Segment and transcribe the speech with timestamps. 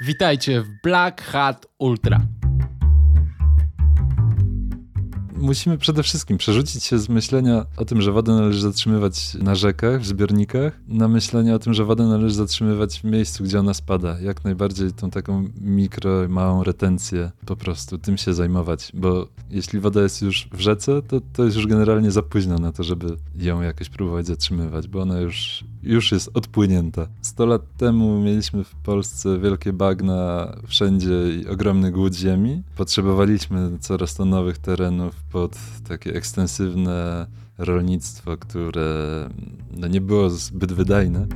[0.00, 2.20] Witajcie w Black Hat Ultra.
[5.40, 10.00] musimy przede wszystkim przerzucić się z myślenia o tym, że wodę należy zatrzymywać na rzekach,
[10.00, 14.20] w zbiornikach, na myślenie o tym, że wodę należy zatrzymywać w miejscu, gdzie ona spada.
[14.20, 20.02] Jak najbardziej tą taką mikro, małą retencję po prostu tym się zajmować, bo jeśli woda
[20.02, 23.62] jest już w rzece, to, to jest już generalnie za późno na to, żeby ją
[23.62, 27.06] jakoś próbować zatrzymywać, bo ona już, już jest odpłynięta.
[27.22, 32.62] 100 lat temu mieliśmy w Polsce wielkie bagna wszędzie i ogromny głód ziemi.
[32.76, 37.26] Potrzebowaliśmy coraz to nowych terenów pod takie ekstensywne
[37.58, 39.28] rolnictwo, które
[39.76, 41.26] no, nie było zbyt wydajne.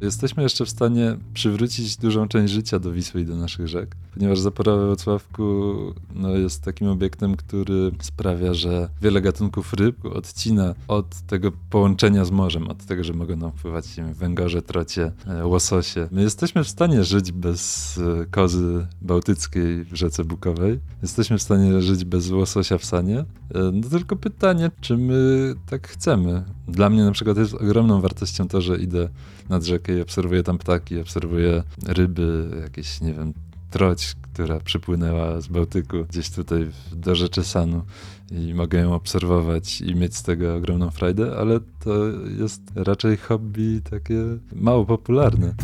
[0.00, 4.40] Jesteśmy jeszcze w stanie przywrócić dużą część życia do Wisły i do naszych rzek, ponieważ
[4.40, 5.74] Zapora we Wrocławku
[6.14, 12.30] no, jest takim obiektem, który sprawia, że wiele gatunków ryb odcina od tego połączenia z
[12.30, 16.08] morzem, od tego, że mogą nam pływać węgorze, trocie, e, łososie.
[16.10, 20.78] My jesteśmy w stanie żyć bez e, kozy bałtyckiej w rzece Bukowej.
[21.02, 23.18] Jesteśmy w stanie żyć bez łososia w sanie.
[23.18, 23.24] E,
[23.72, 26.44] no tylko pytanie, czy my tak chcemy.
[26.68, 29.08] Dla mnie na przykład jest ogromną wartością to, że idę
[29.48, 33.32] nad rzekę i obserwuję tam ptaki, obserwuję ryby, jakieś, nie wiem,
[33.70, 37.82] troć, która przypłynęła z Bałtyku gdzieś tutaj do rzeczy Sanu
[38.30, 41.94] i mogę ją obserwować i mieć z tego ogromną frajdę, ale to
[42.38, 45.54] jest raczej hobby takie mało popularne.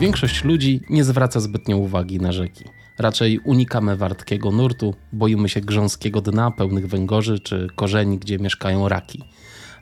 [0.00, 2.64] Większość ludzi nie zwraca zbytnio uwagi na rzeki.
[2.98, 9.24] Raczej unikamy wartkiego nurtu, boimy się grząskiego dna pełnych węgorzy czy korzeni, gdzie mieszkają raki.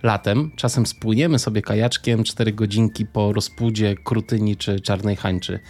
[0.03, 5.61] Latem czasem spłyniemy sobie kajaczkiem 4 godzinki po rozpudzie Krutyni czy Czarnej Hańczy.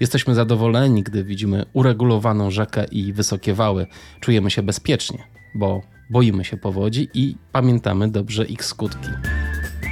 [0.00, 3.86] Jesteśmy zadowoleni, gdy widzimy uregulowaną rzekę i wysokie wały.
[4.20, 5.18] Czujemy się bezpiecznie,
[5.54, 9.08] bo boimy się powodzi i pamiętamy dobrze ich skutki.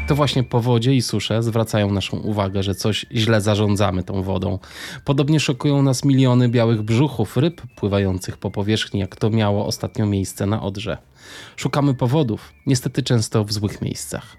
[0.06, 4.58] To właśnie powodzie i susze zwracają naszą uwagę, że coś źle zarządzamy tą wodą.
[5.04, 10.46] Podobnie szokują nas miliony białych brzuchów ryb pływających po powierzchni, jak to miało ostatnio miejsce
[10.46, 10.98] na Odrze.
[11.56, 14.36] Szukamy powodów, niestety często w złych miejscach.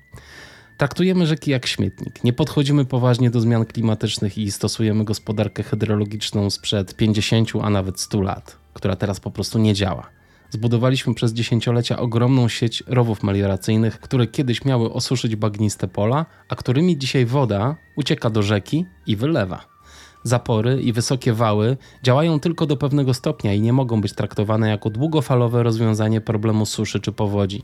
[0.77, 2.23] Traktujemy rzeki jak śmietnik.
[2.23, 8.21] Nie podchodzimy poważnie do zmian klimatycznych i stosujemy gospodarkę hydrologiczną sprzed 50, a nawet 100
[8.21, 10.16] lat, która teraz po prostu nie działa.
[10.49, 16.97] Zbudowaliśmy przez dziesięciolecia ogromną sieć rowów melioracyjnych, które kiedyś miały osuszyć bagniste pola, a którymi
[16.97, 19.77] dzisiaj woda ucieka do rzeki i wylewa.
[20.23, 24.89] Zapory i wysokie wały działają tylko do pewnego stopnia i nie mogą być traktowane jako
[24.89, 27.63] długofalowe rozwiązanie problemu suszy czy powodzi.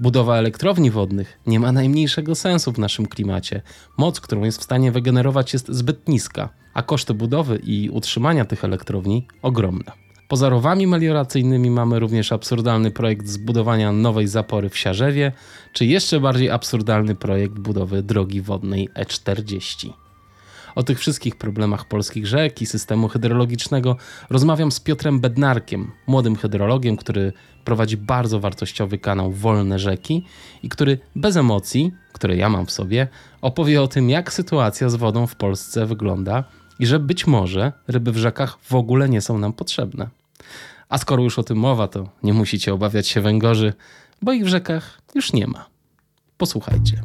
[0.00, 3.62] Budowa elektrowni wodnych nie ma najmniejszego sensu w naszym klimacie.
[3.96, 8.64] Moc, którą jest w stanie wygenerować, jest zbyt niska, a koszty budowy i utrzymania tych
[8.64, 10.07] elektrowni ogromne.
[10.28, 15.32] Poza rowami melioracyjnymi mamy również absurdalny projekt zbudowania nowej zapory w Siarzewie,
[15.72, 19.90] czy jeszcze bardziej absurdalny projekt budowy drogi wodnej E40.
[20.74, 23.96] O tych wszystkich problemach polskich rzek i systemu hydrologicznego
[24.30, 27.32] rozmawiam z Piotrem Bednarkiem, młodym hydrologiem, który
[27.64, 30.24] prowadzi bardzo wartościowy kanał Wolne Rzeki
[30.62, 33.08] i który bez emocji, które ja mam w sobie,
[33.40, 36.44] opowie o tym, jak sytuacja z wodą w Polsce wygląda
[36.78, 40.17] i że być może ryby w rzekach w ogóle nie są nam potrzebne.
[40.88, 43.72] A skoro już o tym mowa, to nie musicie obawiać się węgorzy,
[44.22, 45.66] bo ich w rzekach już nie ma.
[46.36, 47.02] Posłuchajcie.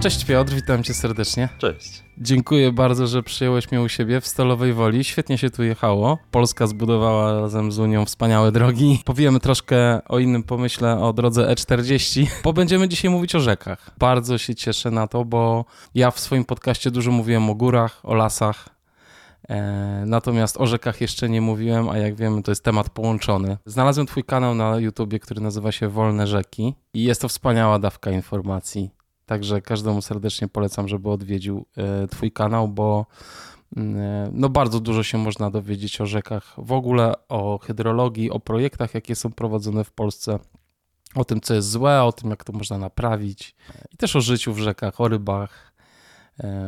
[0.00, 1.48] Cześć Piotr, witam cię serdecznie.
[1.58, 2.05] Cześć.
[2.18, 5.04] Dziękuję bardzo, że przyjąłeś mnie u siebie w Stalowej Woli.
[5.04, 6.18] Świetnie się tu jechało.
[6.30, 9.02] Polska zbudowała razem z Unią wspaniałe drogi.
[9.04, 13.90] Powiemy troszkę o innym pomyśle o drodze E40, bo będziemy dzisiaj mówić o rzekach.
[13.98, 18.14] Bardzo się cieszę na to, bo ja w swoim podcaście dużo mówiłem o górach, o
[18.14, 18.68] lasach,
[19.48, 23.56] e, Natomiast o rzekach jeszcze nie mówiłem, a jak wiemy, to jest temat połączony.
[23.66, 28.10] Znalazłem Twój kanał na YouTubie, który nazywa się Wolne Rzeki i jest to wspaniała dawka
[28.10, 28.95] informacji.
[29.26, 33.06] Także każdemu serdecznie polecam, żeby odwiedził e, Twój kanał, bo
[33.76, 38.40] mm, e, no bardzo dużo się można dowiedzieć o rzekach, w ogóle o hydrologii, o
[38.40, 40.38] projektach, jakie są prowadzone w Polsce,
[41.14, 43.54] o tym, co jest złe, o tym, jak to można naprawić
[43.92, 45.65] i też o życiu w rzekach, o rybach,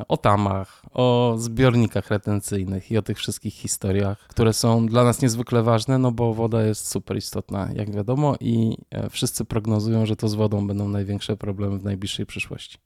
[0.09, 5.63] o tamach, o zbiornikach retencyjnych i o tych wszystkich historiach, które są dla nas niezwykle
[5.63, 10.29] ważne, no bo woda jest super istotna, jak wiadomo, i e, wszyscy prognozują, że to
[10.29, 12.79] z wodą będą największe problemy w najbliższej przyszłości.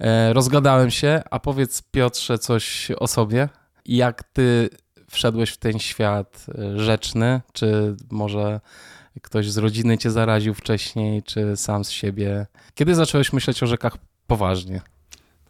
[0.00, 3.48] E, rozgadałem się, a powiedz Piotrze coś o sobie.
[3.86, 4.70] Jak ty
[5.10, 6.46] wszedłeś w ten świat
[6.76, 8.60] rzeczny, czy może
[9.22, 12.46] ktoś z rodziny cię zaraził wcześniej, czy sam z siebie?
[12.74, 13.96] Kiedy zacząłeś myśleć o rzekach
[14.26, 14.80] poważnie?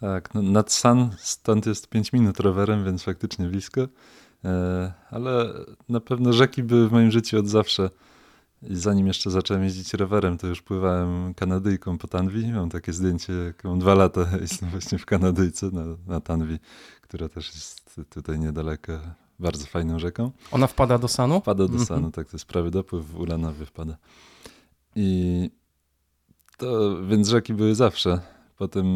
[0.00, 3.88] Tak, no nad San stąd jest 5 minut rowerem, więc faktycznie blisko.
[4.44, 5.54] E, ale
[5.88, 7.90] na pewno rzeki były w moim życiu od zawsze.
[8.62, 12.52] I zanim jeszcze zacząłem jeździć rowerem, to już pływałem Kanadyjką po Tanwi.
[12.52, 16.58] Mam takie zdjęcie, jak mam dwa lata, jestem właśnie w Kanadyjce na, na Tanwi,
[17.00, 18.92] która też jest tutaj niedaleko,
[19.38, 20.30] bardzo fajną rzeką.
[20.52, 21.40] Ona wpada do Sanu?
[21.40, 22.14] Wpada do Sanu, mm -hmm.
[22.14, 23.96] tak, to jest prawy dopływ, w Ulanowie wpada.
[24.96, 25.50] I
[26.56, 28.20] to, więc rzeki były zawsze.
[28.60, 28.86] Potem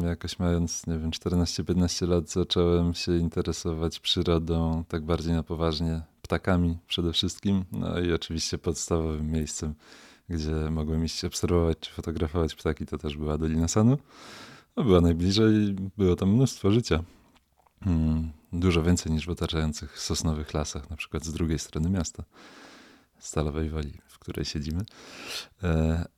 [0.00, 6.78] jakoś mając, nie wiem, 14-15 lat zacząłem się interesować przyrodą tak bardziej na poważnie, ptakami
[6.86, 7.64] przede wszystkim.
[7.72, 9.74] No i oczywiście podstawowym miejscem,
[10.28, 13.98] gdzie mogłem iść obserwować czy fotografować ptaki, to też była Dolina Sanu.
[14.76, 17.04] No, była najbliżej, było tam mnóstwo życia.
[17.84, 22.24] Hmm, dużo więcej niż w otaczających sosnowych lasach, na przykład z drugiej strony miasta,
[23.18, 24.84] Stalowej Woli, w której siedzimy.
[25.62, 26.17] E,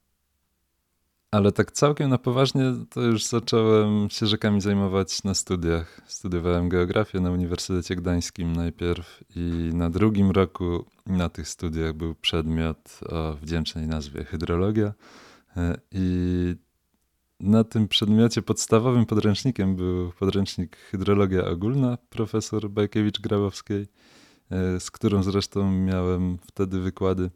[1.31, 6.01] ale tak całkiem na poważnie to już zacząłem się rzekami zajmować na studiach.
[6.07, 13.01] Studiowałem geografię na Uniwersytecie Gdańskim najpierw i na drugim roku na tych studiach był przedmiot
[13.09, 14.93] o wdzięcznej nazwie hydrologia.
[15.57, 16.55] E, I
[17.41, 23.87] na tym przedmiocie podstawowym podręcznikiem był podręcznik Hydrologia Ogólna profesor Bajkiewicz-Grabowskiej,
[24.51, 27.31] e, z którą zresztą miałem wtedy wykłady.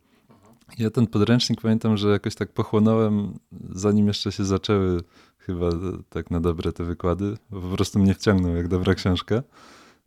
[0.78, 3.38] Ja ten podręcznik pamiętam, że jakoś tak pochłonąłem,
[3.70, 5.02] zanim jeszcze się zaczęły
[5.38, 5.70] chyba
[6.08, 9.43] tak na dobre te wykłady, bo po prostu mnie wciągnął jak dobra książka.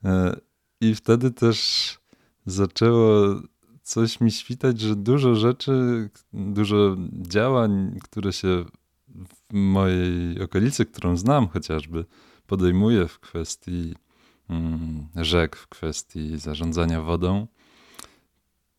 [0.05, 0.35] E,
[0.81, 1.97] I wtedy też
[2.45, 3.35] zaczęło
[3.81, 8.65] coś mi świtać, że dużo rzeczy, dużo działań, które się
[9.07, 12.05] w mojej okolicy, którą znam chociażby,
[12.47, 13.95] podejmuje w kwestii
[14.49, 17.47] mm, rzek, w kwestii zarządzania wodą,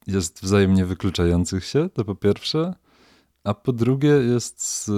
[0.08, 2.74] jest wzajemnie wykluczających się, to po pierwsze,
[3.44, 4.90] a po drugie jest z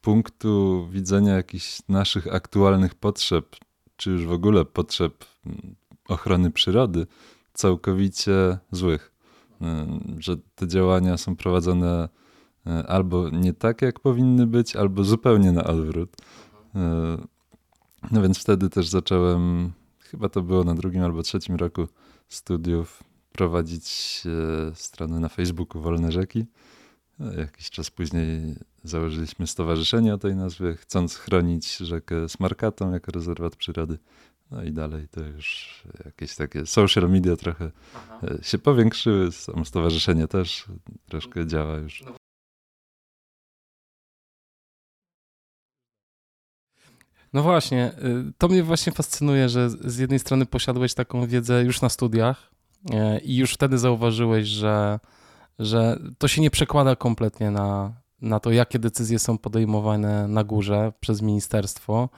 [0.00, 3.56] punktu widzenia jakichś naszych aktualnych potrzeb,
[3.96, 5.74] czy już w ogóle potrzeb mm,
[6.08, 7.06] ochrony przyrody,
[7.52, 9.12] całkowicie złych.
[9.62, 12.08] Y, że te działania są prowadzone
[12.66, 16.16] y, albo nie tak, jak powinny być, albo zupełnie na odwrót.
[16.16, 16.78] Y,
[18.10, 21.88] no więc wtedy też zacząłem, chyba to było na drugim albo trzecim roku
[22.28, 23.02] studiów,
[23.34, 24.22] prowadzić
[24.70, 26.44] e, stronę na Facebooku Wolne Rzeki.
[27.20, 28.54] E, jakiś czas później
[28.84, 33.98] założyliśmy stowarzyszenie o tej nazwie, chcąc chronić rzekę Smarkatą jako rezerwat przyrody.
[34.50, 38.18] No i dalej to już jakieś takie social media trochę Aha.
[38.40, 39.32] E, się powiększyły.
[39.32, 40.64] Samo stowarzyszenie też
[41.06, 42.04] troszkę działa już.
[47.32, 47.92] No właśnie,
[48.28, 52.53] y, to mnie właśnie fascynuje, że z jednej strony posiadłeś taką wiedzę już na studiach,
[53.24, 55.00] i już wtedy zauważyłeś, że,
[55.58, 60.92] że to się nie przekłada kompletnie na, na to, jakie decyzje są podejmowane na górze
[61.00, 62.08] przez ministerstwo.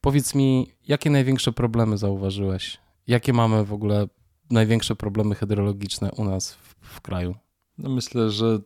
[0.00, 2.78] Powiedz mi, jakie największe problemy zauważyłeś?
[3.06, 4.08] Jakie mamy w ogóle
[4.50, 7.34] największe problemy hydrologiczne u nas w, w kraju?
[7.78, 8.58] No myślę, że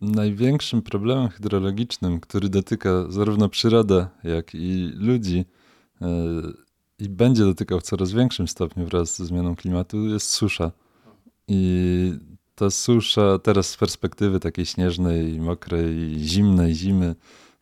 [0.00, 5.44] największym problemem hydrologicznym, który dotyka zarówno przyrodę, jak i ludzi,
[6.00, 6.06] yy,
[6.98, 10.72] i będzie dotykał w coraz większym stopniu wraz ze zmianą klimatu, jest susza.
[11.48, 12.12] I
[12.54, 17.14] ta susza teraz z perspektywy takiej śnieżnej, mokrej, zimnej zimy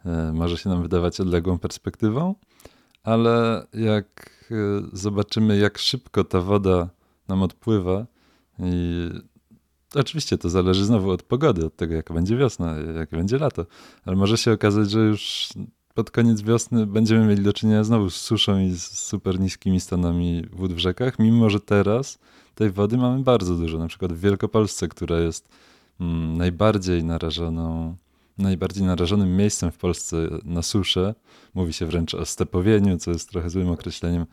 [0.04, 2.34] e, może się nam wydawać odległą perspektywą,
[3.02, 4.54] ale jak e,
[4.92, 6.88] zobaczymy, jak szybko ta woda
[7.28, 8.06] nam odpływa
[8.58, 9.08] i
[9.94, 13.66] oczywiście to zależy znowu od pogody, od tego, jaka będzie wiosna, jakie będzie lato,
[14.04, 15.48] ale może się okazać, że już
[15.94, 20.46] pod koniec wiosny będziemy mieli do czynienia znowu z suszą i z super niskimi stanami
[20.52, 22.18] wód w rzekach, mimo że teraz
[22.54, 23.78] tej wody mamy bardzo dużo.
[23.78, 25.48] Na przykład w Wielkopolsce, która jest
[26.00, 27.96] mm, najbardziej narażoną,
[28.38, 31.14] najbardziej narażonym miejscem w Polsce na suszę.
[31.54, 34.26] Mówi się wręcz o stepowieniu, co jest trochę złym określeniem,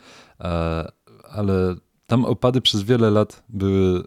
[1.30, 1.76] ale
[2.08, 4.04] tam opady przez wiele lat były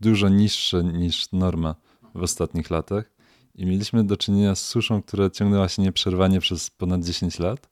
[0.00, 1.74] dużo niższe niż norma
[2.14, 3.12] w ostatnich latach.
[3.54, 7.68] I mieliśmy do czynienia z suszą, która ciągnęła się nieprzerwanie przez ponad 10 lat.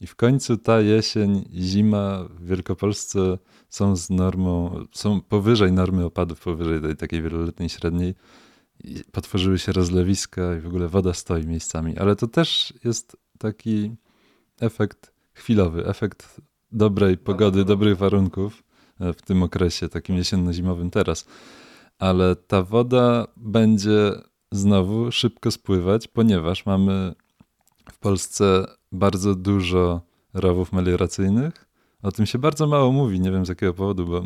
[0.00, 3.38] I w końcu ta jesień zima w Wielkopolsce
[3.68, 8.14] są z normą, są powyżej normy opadów, powyżej tej takiej wieloletniej średniej.
[8.84, 11.98] I potworzyły się rozlewiska i w ogóle woda stoi miejscami.
[11.98, 13.96] Ale to też jest taki
[14.60, 16.40] efekt chwilowy, efekt
[16.72, 18.62] dobrej pogody, dobrych warunków
[19.00, 21.26] e, w tym okresie, takim jesienno-zimowym teraz.
[21.98, 24.12] Ale ta woda będzie
[24.52, 27.14] znowu szybko spływać, ponieważ mamy
[27.92, 30.00] w Polsce bardzo dużo
[30.34, 31.68] rowów melioracyjnych.
[32.02, 34.24] O tym się bardzo mało mówi, nie wiem z jakiego powodu, bo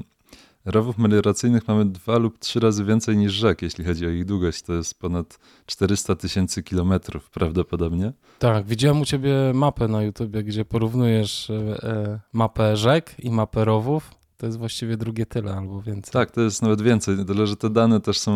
[0.64, 4.62] rowów melioracyjnych mamy dwa lub trzy razy więcej niż rzek, jeśli chodzi o ich długość.
[4.62, 8.12] To jest ponad 400 tysięcy kilometrów prawdopodobnie.
[8.38, 14.21] Tak, widziałem u ciebie mapę na YouTube, gdzie porównujesz e, mapę rzek i mapę rowów.
[14.42, 16.12] To jest właściwie drugie tyle albo więcej.
[16.12, 18.32] Tak, to jest nawet więcej, tyle że te dane też są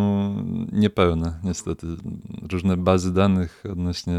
[0.73, 1.87] niepełne, niestety.
[2.53, 4.17] Różne bazy danych odnośnie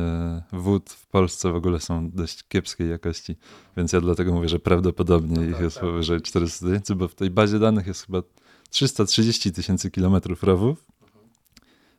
[0.54, 3.36] wód w Polsce w ogóle są dość kiepskiej jakości,
[3.78, 7.60] więc ja dlatego mówię, że prawdopodobnie ich jest powyżej 400 tysięcy, bo w tej bazie
[7.60, 8.22] danych jest chyba
[8.70, 10.86] 330 tysięcy kilometrów rowów,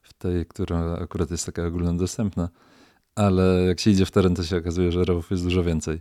[0.03, 2.49] w tej, która akurat jest taka ogólnodostępna,
[3.15, 6.01] ale jak się idzie w teren, to się okazuje, że rowów jest dużo więcej,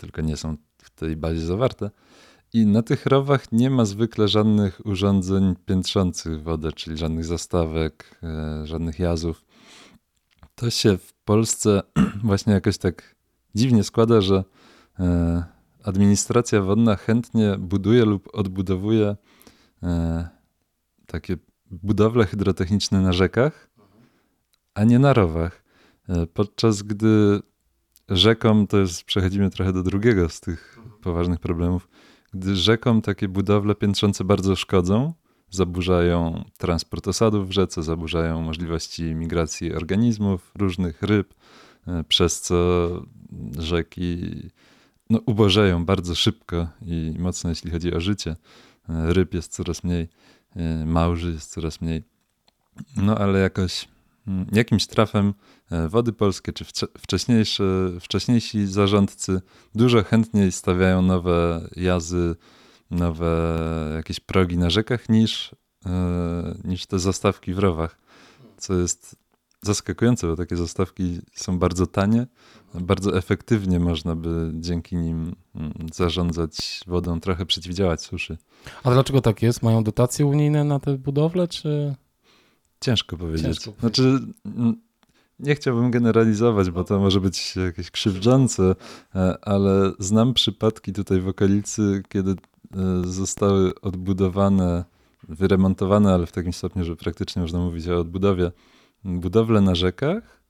[0.00, 1.90] tylko nie są w tej bazie zawarte.
[2.52, 8.66] I na tych rowach nie ma zwykle żadnych urządzeń piętrzących wodę, czyli żadnych zastawek, e,
[8.66, 9.44] żadnych jazów.
[10.54, 11.82] To się w Polsce
[12.24, 13.14] właśnie jakoś tak
[13.54, 14.44] dziwnie składa, że
[14.98, 15.44] e,
[15.84, 19.16] administracja wodna chętnie buduje lub odbudowuje
[19.82, 20.28] e,
[21.06, 21.36] takie
[21.70, 23.70] budowle hydrotechniczne na rzekach,
[24.74, 25.64] a nie na rowach.
[26.34, 27.40] Podczas gdy
[28.08, 31.88] rzekom, to jest, przechodzimy trochę do drugiego z tych poważnych problemów,
[32.34, 35.12] gdy rzekom takie budowle piętrzące bardzo szkodzą,
[35.50, 41.34] zaburzają transport osadów w rzece, zaburzają możliwości migracji organizmów, różnych ryb,
[41.86, 42.88] e, przez co
[43.58, 44.20] rzeki
[45.10, 48.36] no, ubożeją bardzo szybko i mocno, jeśli chodzi o życie.
[48.88, 50.08] E, ryb jest coraz mniej,
[50.56, 52.02] e, małży jest coraz mniej.
[52.96, 53.88] No ale jakoś
[54.52, 55.34] jakimś trafem
[55.70, 56.64] E, Wody Polskie czy
[56.98, 57.64] wcześniejsze,
[58.00, 59.40] wcześniejsi zarządcy
[59.74, 62.36] dużo chętniej stawiają nowe jazy,
[62.90, 63.58] nowe
[63.96, 65.54] jakieś progi na rzekach niż,
[65.86, 67.98] e, niż te zastawki w rowach,
[68.56, 69.16] co jest
[69.62, 72.26] zaskakujące, bo takie zastawki są bardzo tanie,
[72.74, 78.38] bardzo efektywnie można by dzięki nim mm, zarządzać wodą, trochę przeciwdziałać suszy.
[78.84, 79.62] A dlaczego tak jest?
[79.62, 81.94] Mają dotacje unijne na te budowle, czy...
[82.80, 83.46] Ciężko powiedzieć.
[83.46, 83.96] Ciężko powiedzieć.
[83.96, 84.20] Znaczy,
[85.38, 88.74] nie chciałbym generalizować, bo to może być jakieś krzywdzące,
[89.14, 92.36] e, ale znam przypadki tutaj w okolicy, kiedy e,
[93.04, 94.84] zostały odbudowane,
[95.28, 98.52] wyremontowane, ale w takim stopniu, że praktycznie można mówić o odbudowie,
[99.04, 100.42] budowle na rzekach,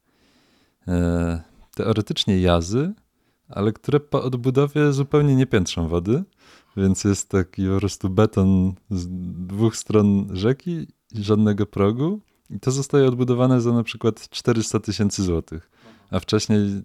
[0.89, 1.43] e,
[1.75, 2.95] teoretycznie jazy,
[3.49, 6.25] ale które po odbudowie zupełnie nie piętrzą wody,
[6.77, 9.07] więc jest taki po prostu beton z
[9.47, 15.71] dwóch stron rzeki żadnego progu i to zostaje odbudowane za na przykład 400 tysięcy złotych.
[16.11, 16.83] A wcześniej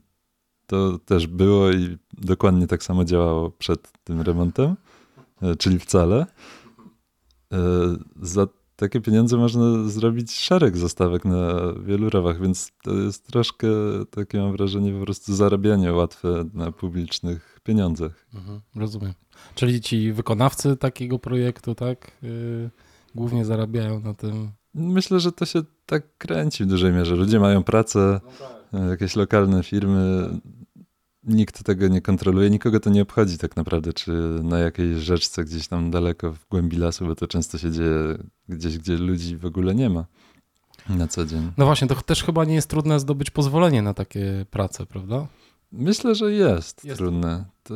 [0.68, 4.75] to też było i dokładnie tak samo działało przed tym remontem,
[5.42, 6.25] e, czyli wcale.
[7.53, 7.58] E,
[8.22, 13.68] za takie pieniądze można zrobić szereg zastawek na wielu rowach, więc to jest troszkę,
[14.12, 18.25] takie mam wrażenie, po prostu zarabianie łatwe na publicznych pieniądzach.
[18.34, 19.13] Mhm, rozumiem.
[19.56, 22.70] Czyli ci wykonawcy takiego projektu, tak, yy,
[23.15, 27.15] głównie zarabiają na tym Myślę, że to się tak kręci w dużej mierze.
[27.15, 28.82] Ludzie mają pracę, no tak.
[28.82, 30.29] E, jakieś lokalne firmy.
[31.24, 34.12] Nikt tego nie kontroluje, nikogo to nie obchodzi tak naprawdę, czy
[34.43, 38.17] na jakiejś rzeczce gdzieś tam daleko w głębi lasu, bo to często się dzieje
[38.50, 40.05] gdzieś, gdzie ludzi w ogóle nie ma
[40.89, 41.51] na co dzień.
[41.58, 45.27] No właśnie, to też chyba nie jest trudne zdobyć pozwolenie na takie prace, prawda?
[45.72, 46.98] Myślę, że jest, jest.
[46.98, 47.46] trudne.
[47.63, 47.75] To,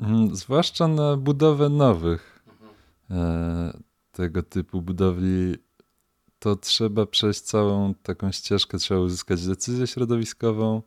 [0.00, 2.44] mm, zwłaszcza na budowę nowych
[3.10, 3.82] mhm.
[4.20, 5.54] Tego typu budowli
[6.38, 10.82] to trzeba przejść całą taką ścieżkę, trzeba uzyskać decyzję środowiskową.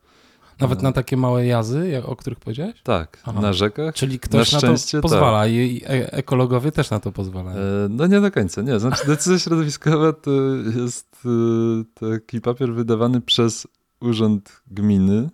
[0.59, 2.81] Nawet na takie małe jazy, o których powiedziałeś?
[2.83, 3.41] Tak, Aha.
[3.41, 3.95] na rzekach.
[3.95, 5.51] Czyli ktoś na, na to pozwala tak.
[5.51, 7.57] i e, ekologowie też na to pozwalają.
[7.57, 8.79] E, no nie do końca, nie.
[8.79, 10.31] Znaczy decyzja środowiskowa to
[10.79, 13.67] jest e, taki papier wydawany przez
[14.01, 15.29] urząd gminy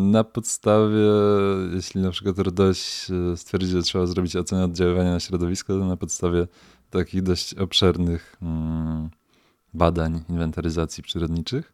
[0.00, 1.10] na podstawie,
[1.74, 6.46] jeśli na przykład RDOŚ stwierdzi, że trzeba zrobić ocenę oddziaływania na środowisko, to na podstawie
[6.90, 9.10] takich dość obszernych mm,
[9.74, 11.72] badań, inwentaryzacji przyrodniczych.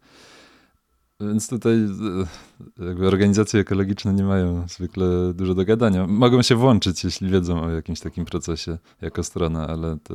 [1.21, 6.07] Więc tutaj e, jakby organizacje ekologiczne nie mają zwykle dużo do gadania.
[6.07, 10.15] Mogą się włączyć, jeśli wiedzą o jakimś takim procesie jako strona, ale to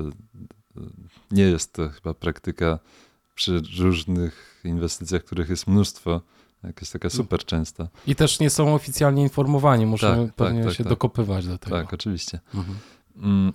[1.32, 2.80] nie jest to chyba praktyka
[3.36, 6.22] przy różnych inwestycjach, których jest mnóstwo,
[6.64, 7.88] jakaś taka super częsta.
[8.08, 11.58] I też nie są oficjalnie informowani, muszą tak, tak pewnie tak, tak, się dokopywać do
[11.58, 11.76] tego.
[11.76, 12.40] Tak, oczywiście.
[12.54, 13.54] Mhm.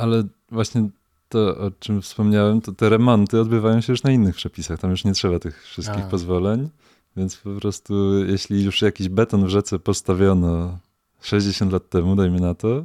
[0.00, 0.90] Ale właśnie
[1.28, 4.80] to, o czym wspomniałem, to te remonty odbywają się już na innych przepisach.
[4.80, 6.08] Tam już nie trzeba tych wszystkich A.
[6.08, 6.68] pozwoleń.
[7.16, 10.78] Więc po prostu, jeśli już jakiś beton w rzece postawiono
[11.20, 12.84] 60 lat temu, dajmy na to,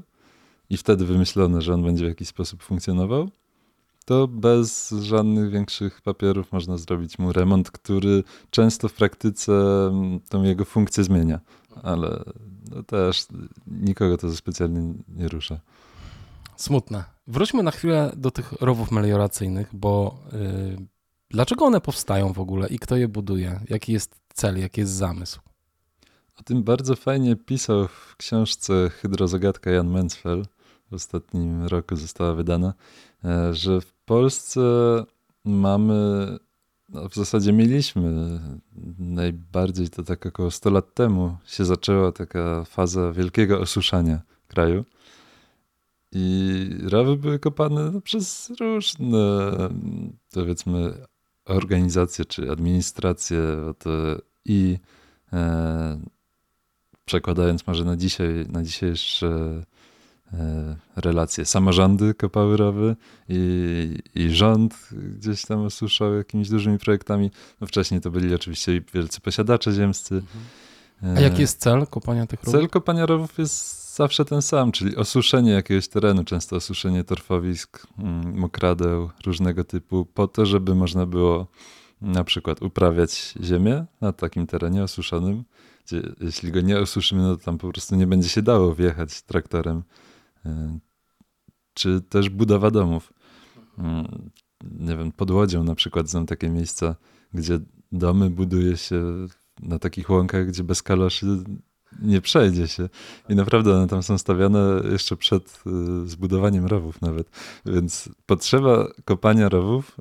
[0.69, 3.29] i wtedy wymyślono, że on będzie w jakiś sposób funkcjonował,
[4.05, 9.53] to bez żadnych większych papierów można zrobić mu remont, który często w praktyce
[9.91, 11.39] mm, tą jego funkcję zmienia.
[11.83, 12.23] Ale
[12.71, 13.25] no też
[13.67, 15.59] nikogo to specjalnie nie rusza.
[16.57, 17.03] Smutne.
[17.27, 20.77] Wróćmy na chwilę do tych rowów melioracyjnych, bo yy,
[21.29, 23.59] dlaczego one powstają w ogóle i kto je buduje?
[23.69, 25.39] Jaki jest cel, jaki jest zamysł?
[26.39, 30.49] O tym bardzo fajnie pisał w książce Hydrozagadka Jan Mansfeld.
[30.91, 32.73] w ostatnim roku została wydana,
[33.23, 34.61] e, że w Polsce
[35.45, 36.27] mamy,
[36.89, 38.39] no w zasadzie mieliśmy,
[38.99, 44.85] najbardziej to tak około 100 lat temu się zaczęła taka faza wielkiego osuszania kraju.
[46.17, 49.51] I rowy były kopane no, przez różne,
[50.33, 50.93] powiedzmy,
[51.45, 53.39] organizacje czy administracje
[53.79, 53.89] to
[54.45, 54.77] i
[55.33, 55.99] e,
[57.05, 59.63] przekładając może na dzisiaj, na dzisiejsze
[60.33, 62.95] e, relacje, samorządy kopały rowy
[63.29, 67.31] i, i rząd gdzieś tam osuszał jakimiś dużymi projektami.
[67.61, 70.21] No wcześniej to byli oczywiście wielcy posiadacze ziemscy.
[71.17, 72.59] A jaki jest cel kopania tych rowów?
[72.59, 78.39] Cel kopania rowów jest zawsze ten sam, czyli osuszenie jakiegoś terenu, często osuszenie torfowisk, mm,
[78.39, 81.47] mokradeł różnego typu, po to, żeby można było
[82.01, 85.43] na przykład uprawiać ziemię na takim terenie osuszonym,
[85.85, 89.21] gdzie jeśli go nie osuszymy, no to tam po prostu nie będzie się dało wjechać
[89.21, 89.83] traktorem.
[90.45, 90.79] E,
[91.73, 93.13] czy też budowa domów.
[93.77, 94.29] Mm,
[94.79, 96.95] nie wiem, pod Łodzią na przykład są takie miejsca,
[97.33, 97.59] gdzie
[97.91, 99.27] domy buduje się
[99.59, 101.43] na takich łąkach, gdzie bez kaloszy
[102.01, 102.89] nie przejdzie się.
[103.29, 105.63] I naprawdę one tam są stawiane jeszcze przed
[106.03, 107.29] y, zbudowaniem rowów nawet.
[107.65, 109.97] Więc potrzeba kopania rowów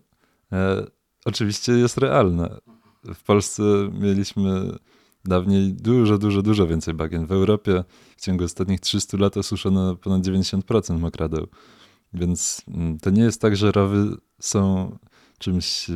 [0.52, 0.86] e,
[1.24, 2.48] oczywiście jest realna.
[3.14, 3.62] W Polsce
[4.00, 4.78] mieliśmy
[5.24, 7.26] dawniej dużo, dużo, dużo więcej bagien.
[7.26, 7.84] W Europie
[8.16, 11.46] w ciągu ostatnich 300 lat osuszono ponad 90% mokradeł.
[12.12, 14.96] Więc mm, to nie jest tak, że rowy są
[15.38, 15.86] czymś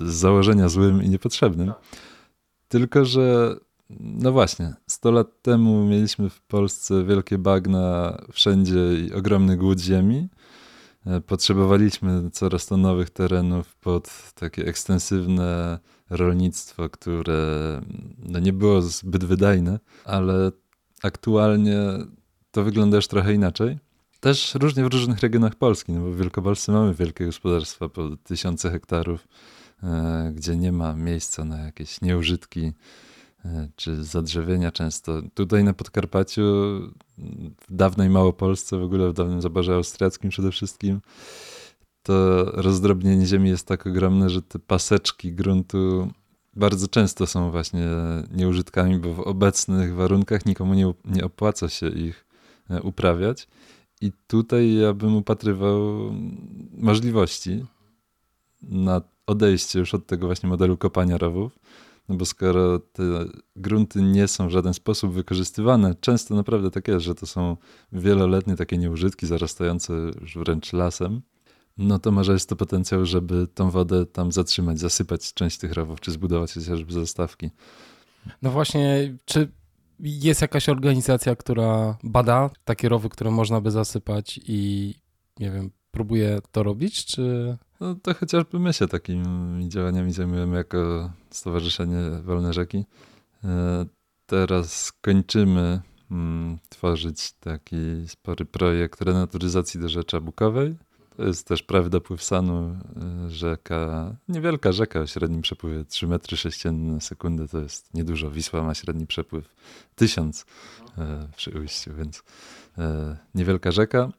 [0.00, 1.72] z założenia złym i niepotrzebnym.
[2.68, 3.56] Tylko, że
[3.90, 10.28] no właśnie, 100 lat temu mieliśmy w Polsce wielkie bagna wszędzie i ogromny głód ziemi.
[11.06, 15.78] E, potrzebowaliśmy coraz to nowych terenów pod takie ekstensywne
[16.10, 17.80] rolnictwo, które
[18.18, 20.52] no nie było zbyt wydajne, ale
[21.02, 21.78] aktualnie
[22.50, 23.78] to wygląda już trochę inaczej.
[24.20, 28.70] Też różnie w różnych regionach Polski, no bo w Wielkopolsce mamy wielkie gospodarstwa po tysiące
[28.70, 29.28] hektarów,
[29.82, 32.72] e, gdzie nie ma miejsca na jakieś nieużytki
[33.76, 35.22] czy zadrzewienia często.
[35.34, 36.42] Tutaj na Podkarpaciu,
[37.68, 41.00] w dawnej Małopolsce, w ogóle w dawnym zaborze austriackim przede wszystkim,
[42.02, 46.10] to rozdrobnienie ziemi jest tak ogromne, że te paseczki gruntu
[46.56, 47.86] bardzo często są właśnie
[48.30, 52.26] nieużytkami, bo w obecnych warunkach nikomu nie, nie opłaca się ich
[52.70, 53.48] e, uprawiać.
[54.00, 55.80] I tutaj ja bym upatrywał
[56.72, 57.64] możliwości
[58.62, 61.58] na odejście już od tego właśnie modelu kopania rowów,
[62.08, 63.02] no bo skoro te
[63.56, 67.56] grunty nie są w żaden sposób wykorzystywane, często naprawdę tak jest, że to są
[67.92, 71.22] wieloletnie takie nieużytki zarastające już wręcz lasem,
[71.78, 76.00] no to może jest to potencjał, żeby tą wodę tam zatrzymać, zasypać część tych rowów,
[76.00, 77.50] czy zbudować chociażby zastawki.
[78.42, 79.52] No właśnie, czy
[80.00, 84.94] jest jakaś organizacja, która bada takie rowy, które można by zasypać i
[85.40, 87.56] nie wiem, próbuje to robić, czy...
[87.80, 92.84] No to chociażby my się takimi działaniami zajmujemy jako Stowarzyszenie Wolne Rzeki.
[93.44, 93.86] E,
[94.26, 100.76] teraz kończymy mm, tworzyć taki spory projekt renaturyzacji do Rzeczy Bukowej.
[101.16, 102.76] To jest też prawy dopływ Sanu,
[103.26, 108.30] e, rzeka, niewielka rzeka o średnim przepływie 3 metry sześcienne na sekundę, to jest niedużo.
[108.30, 109.48] Wisła ma średni przepływ
[109.94, 110.46] 1000
[110.98, 112.22] e, przy ujściu, więc
[113.34, 114.12] niewielka rzeka.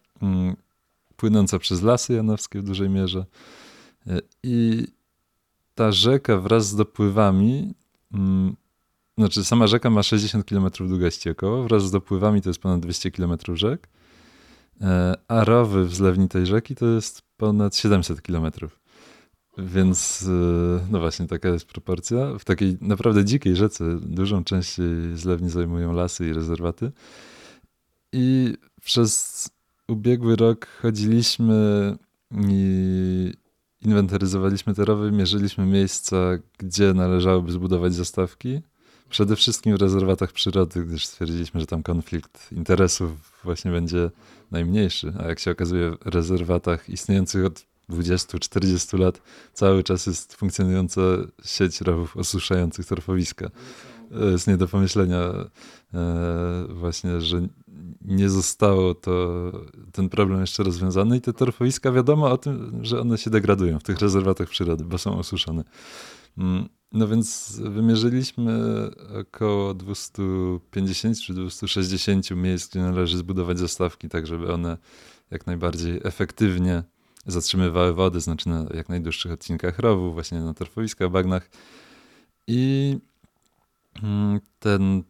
[1.20, 3.26] Płynąca przez lasy janowskie w dużej mierze.
[4.08, 4.88] E, I
[5.76, 7.74] ta rzeka wraz z dopływami,
[8.14, 8.56] mm,
[9.18, 13.12] znaczy sama rzeka ma 60 km długości około, wraz z dopływami to jest ponad 200
[13.12, 13.88] km rzek,
[14.82, 18.52] e, a rowy w zlewni tej rzeki to jest ponad 700 km.
[19.58, 22.38] Więc e, no właśnie taka jest proporcja.
[22.40, 24.76] W takiej naprawdę dzikiej rzece dużą część
[25.14, 26.92] zlewni zajmują lasy i rezerwaty.
[28.14, 29.50] I przez
[29.90, 31.98] ubiegły rok chodziliśmy
[32.32, 33.34] i
[33.82, 36.18] inwentaryzowaliśmy te rowy, mierzyliśmy miejsca,
[36.58, 38.62] gdzie należałoby zbudować zastawki.
[39.10, 43.12] Przede wszystkim w rezerwatach przyrody, gdyż stwierdziliśmy, że tam konflikt interesów
[43.44, 44.10] właśnie będzie
[44.52, 45.14] najmniejszy.
[45.20, 49.22] A jak się okazuje, w rezerwatach istniejących od 20-40 lat
[49.54, 51.02] cały czas jest funkcjonująca
[51.46, 53.50] sieć rowów osuszających torfowiska.
[54.32, 55.20] Jest nie do pomyślenia
[55.94, 57.48] e, właśnie, że
[58.02, 59.52] nie zostało to,
[59.92, 63.84] ten problem jeszcze rozwiązany i te torfowiska wiadomo o tym, że one się degradują w
[63.84, 65.64] tych rezerwatach przyrody, bo są osuszone.
[66.38, 68.62] Mm, no więc wymierzyliśmy
[69.20, 74.78] około 250 czy 260 miejsc, gdzie należy zbudować zastawki, tak żeby one
[75.32, 76.84] jak najbardziej efektywnie
[77.26, 81.50] zatrzymywały wody, znaczy na jak najdłuższych odcinkach rowu, właśnie na torfowiskach, bagnach.
[82.48, 82.98] I
[84.04, 85.04] mm, ten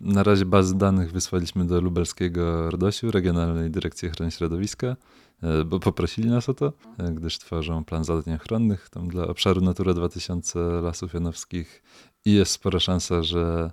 [0.00, 4.96] na razie bazy danych wysłaliśmy do lubelskiego RDOŚ-u, Regionalnej Dyrekcji Ochrony Środowiska,
[5.42, 9.60] e, bo poprosili nas o to, e, gdyż tworzą plan zadań ochronnych tam dla obszaru
[9.60, 11.82] Natura 2000 Lasów Janowskich
[12.24, 13.70] i jest spora szansa, że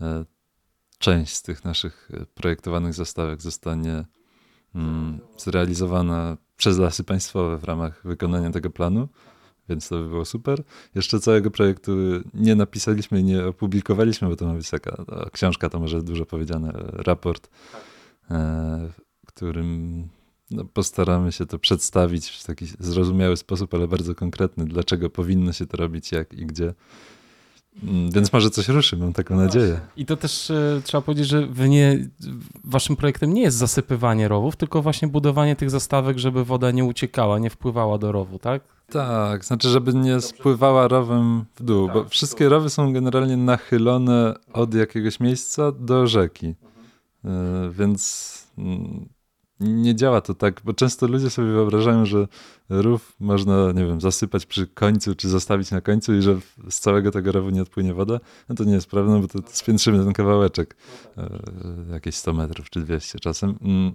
[0.00, 0.24] e,
[0.98, 4.04] część z tych naszych projektowanych zastawek zostanie
[4.74, 9.08] mm, zrealizowana przez Lasy Państwowe w ramach wykonania tego planu
[9.68, 10.62] więc to by było super.
[10.94, 11.92] Jeszcze całego projektu
[12.34, 16.72] nie napisaliśmy i nie opublikowaliśmy, bo to ma być taka książka, to może dużo powiedziane,
[16.92, 17.50] raport,
[18.30, 18.90] e,
[19.26, 20.08] w którym
[20.50, 25.66] no, postaramy się to przedstawić w taki zrozumiały sposób, ale bardzo konkretny, dlaczego powinno się
[25.66, 26.74] to robić, jak i gdzie.
[27.82, 29.80] Mm, więc może coś ruszy, mam taką nadzieję.
[29.96, 32.08] I to też e, trzeba powiedzieć, że wy nie,
[32.64, 37.38] waszym projektem nie jest zasypywanie rowów, tylko właśnie budowanie tych zastawek, żeby woda nie uciekała,
[37.38, 38.62] nie wpływała do rowu, tak?
[38.90, 44.74] Tak, znaczy, żeby nie spływała rowem w dół, bo wszystkie rowy są generalnie nachylone od
[44.74, 46.54] jakiegoś miejsca do rzeki.
[47.24, 49.08] E, więc mm,
[49.60, 52.28] nie działa to tak, bo często ludzie sobie wyobrażają, że
[52.68, 56.36] rów można, nie wiem, zasypać przy końcu, czy zostawić na końcu i że
[56.70, 58.20] z całego tego rowu nie odpłynie woda.
[58.48, 60.76] No to nie jest prawda, bo to, to spiętrzymy ten kawałeczek,
[61.18, 61.28] e,
[61.92, 63.58] jakieś 100 metrów czy 200 czasem.
[63.62, 63.92] Mm,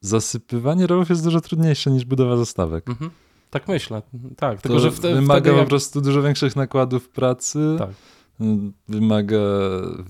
[0.00, 2.88] zasypywanie rowów jest dużo trudniejsze niż budowa zastawek.
[2.88, 3.10] Mhm.
[3.50, 4.02] Tak myślę,
[4.36, 4.62] tak.
[4.62, 5.60] Tylko, że wtedy, wymaga jak...
[5.60, 7.76] po prostu dużo większych nakładów pracy.
[7.78, 7.90] Tak.
[8.88, 9.38] Wymaga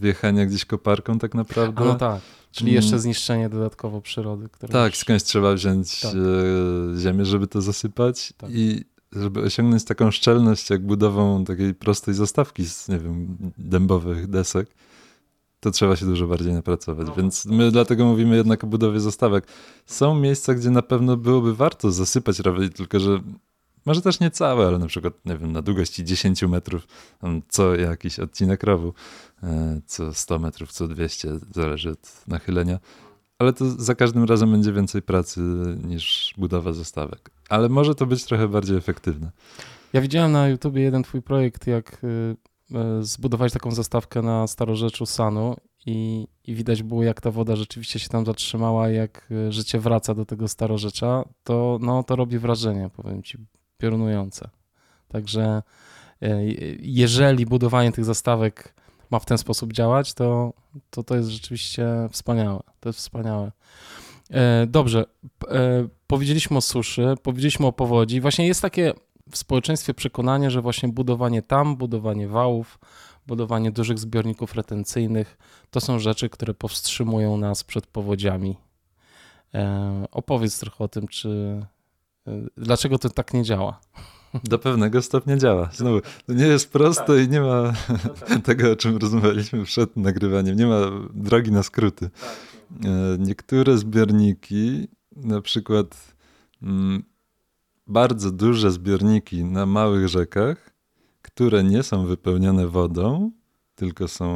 [0.01, 1.85] wjechania gdzieś koparką tak naprawdę.
[1.85, 2.21] no tak.
[2.53, 3.01] Czyli jeszcze mm.
[3.01, 4.49] zniszczenie dodatkowo przyrody.
[4.49, 4.99] Które tak, już...
[4.99, 6.15] skądś trzeba wziąć tak.
[6.15, 8.51] E, ziemię, żeby to zasypać tak.
[8.53, 14.69] i żeby osiągnąć taką szczelność jak budową takiej prostej zastawki z, nie wiem, dębowych desek,
[15.61, 17.07] to trzeba się dużo bardziej napracować.
[17.07, 17.15] No.
[17.15, 19.47] Więc my dlatego mówimy jednak o budowie zastawek.
[19.87, 23.21] Są miejsca, gdzie na pewno byłoby warto zasypać rowery, tylko że
[23.87, 26.87] może też nie całe, ale na przykład, nie wiem, na długości 10 metrów
[27.49, 28.95] co jakiś odcinek rowu,
[29.87, 32.79] co 100 metrów, co 200, zależy od nachylenia.
[33.39, 35.41] Ale to za każdym razem będzie więcej pracy
[35.85, 37.31] niż budowa zastawek.
[37.49, 39.31] Ale może to być trochę bardziej efektywne.
[39.93, 42.37] Ja widziałem na YouTubie jeden twój projekt, jak y,
[42.75, 47.99] E, zbudować taką zastawkę na starorzeczu Sanu i, i widać było, jak ta woda rzeczywiście
[47.99, 52.91] się tam zatrzymała, jak e, życie wraca do tego starorzecza, to, no, to robi wrażenie,
[52.97, 53.39] powiem ci,
[53.79, 54.49] piorunujące.
[55.09, 55.63] Także
[56.23, 56.45] e,
[56.81, 58.75] jeżeli budowanie tych zastawek
[59.11, 60.53] ma w ten sposób działać, to
[60.91, 62.61] to, to jest rzeczywiście wspaniałe.
[62.81, 63.53] To jest wspaniałe.
[64.67, 65.05] Dobrze,
[66.07, 68.21] powiedzieliśmy o suszy, powiedzieliśmy o powodzi.
[68.21, 68.93] Właśnie jest takie
[69.31, 72.79] w społeczeństwie przekonanie, że właśnie budowanie tam, budowanie wałów,
[73.27, 75.39] budowanie dużych zbiorników retencyjnych
[75.71, 78.57] to są rzeczy, które powstrzymują nas przed powodziami.
[79.55, 81.63] E, opowiedz trochę o tym, czy
[82.27, 83.81] e, dlaczego to tak nie działa.
[84.45, 85.71] Do pewnego stopnia działa.
[85.73, 87.27] Znowu, to nie jest proste tak.
[87.27, 87.73] i nie ma
[88.29, 88.41] tak.
[88.47, 90.57] tego, o czym rozmawialiśmy przed nagrywaniem.
[90.57, 90.81] Nie ma
[91.15, 92.11] drogi na skróty.
[92.85, 96.15] E, niektóre zbiorniki, na przykład
[96.63, 97.03] mm,
[97.87, 100.71] bardzo duże zbiorniki na małych rzekach,
[101.23, 103.31] które nie są wypełnione wodą,
[103.75, 104.27] tylko są,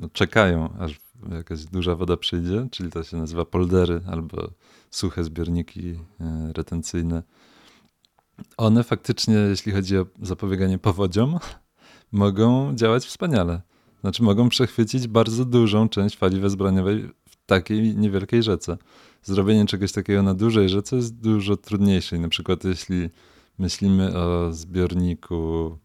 [0.00, 4.50] no, czekają, aż jakaś duża woda przyjdzie, czyli to się nazywa poldery albo
[4.90, 7.22] suche zbiorniki e, retencyjne.
[8.56, 11.38] One faktycznie, jeśli chodzi o zapobieganie powodziom,
[12.12, 13.62] mogą działać wspaniale.
[14.00, 18.78] Znaczy mogą przechwycić bardzo dużą część fali wezbraniowej w takiej niewielkiej rzece
[19.22, 22.18] zrobienie czegoś takiego na dużej rzece jest dużo trudniejsze.
[22.18, 23.10] Na przykład jeśli
[23.58, 25.78] myślimy o zbiorniku,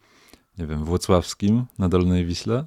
[0.58, 2.66] nie wiem, włocławskim na Dolnej Wiśle,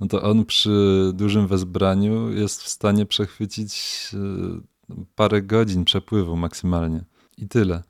[0.00, 3.74] no to on przy dużym wezbraniu jest w stanie przechwycić
[4.14, 7.04] e, parę godzin przepływu maksymalnie.
[7.38, 7.82] I tyle.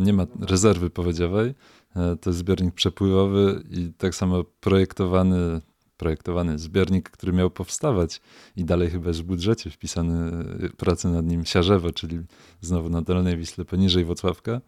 [0.00, 1.54] Nie ma rezerwy powodziowej.
[1.96, 5.60] E, to jest zbiornik przepływowy i tak samo projektowany
[5.96, 8.20] projektowany zbiornik, który miał powstawać
[8.56, 10.32] i dalej chyba jest w budżecie wpisany
[10.64, 12.18] y, pracy nad nim Siarzewo, czyli
[12.60, 14.60] znowu na Dolnej Wisle poniżej Wocławka.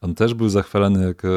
[0.00, 1.28] On też był zachwalany jako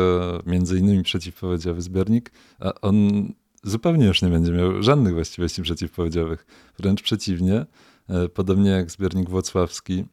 [0.45, 3.27] między innymi przeciwpowodziowy zbiornik, a on
[3.63, 6.45] zupełnie już nie będzie miał żadnych właściwości przeciwpowodziowych.
[6.77, 7.65] Wręcz przeciwnie,
[8.09, 10.05] e, podobnie jak zbiornik włocławski,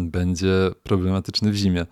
[0.00, 1.86] będzie problematyczny w zimie.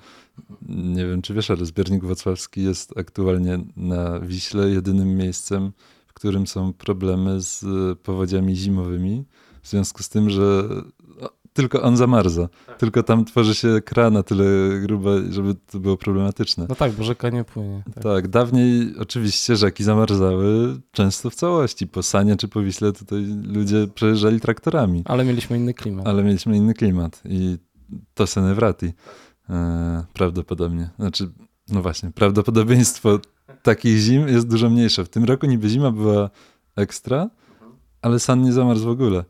[0.69, 5.73] Nie wiem, czy wiesz, ale zbiornik włocławski jest aktualnie na Wiśle jedynym miejscem,
[6.15, 9.25] którym są problemy z e, powodziami zimowymi,
[9.63, 10.69] w związku z tym, że
[11.53, 12.49] tylko on zamarza.
[12.67, 12.79] Tak.
[12.79, 14.45] Tylko tam tworzy się kra na tyle
[14.81, 16.67] gruba, żeby to było problematyczne.
[16.69, 17.83] No tak, bo rzeka nie płynie.
[17.95, 18.05] Tak.
[18.05, 21.87] tak, dawniej oczywiście rzeki zamarzały często w całości.
[21.87, 25.03] Po Sanie czy po Wiśle tutaj ludzie przejeżdżali traktorami.
[25.05, 26.07] Ale mieliśmy inny klimat.
[26.07, 27.59] Ale mieliśmy inny klimat i
[28.15, 28.93] to sene wrati.
[29.51, 30.91] E, prawdopodobnie.
[30.99, 31.31] Znaczy,
[31.69, 33.21] no właśnie, prawdopodobieństwo
[33.63, 35.05] takich zim jest dużo mniejsze.
[35.05, 36.31] W tym roku niby zima była
[36.77, 37.31] ekstra,
[38.03, 39.25] ale san nie zamarzł w ogóle.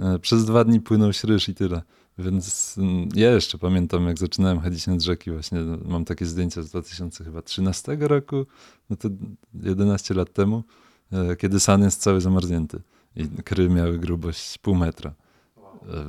[0.00, 1.82] E, Przez dwa dni płynął śryż i tyle.
[2.18, 6.70] Więc mm, ja jeszcze pamiętam, jak zaczynałem chodzić nad rzeki, właśnie mam takie zdjęcia z
[6.70, 8.46] 2013 roku,
[8.90, 9.08] no to
[9.54, 10.64] 11 lat temu,
[11.12, 12.82] e, kiedy san jest cały zamarznięty
[13.16, 15.14] i kry miały grubość pół metra.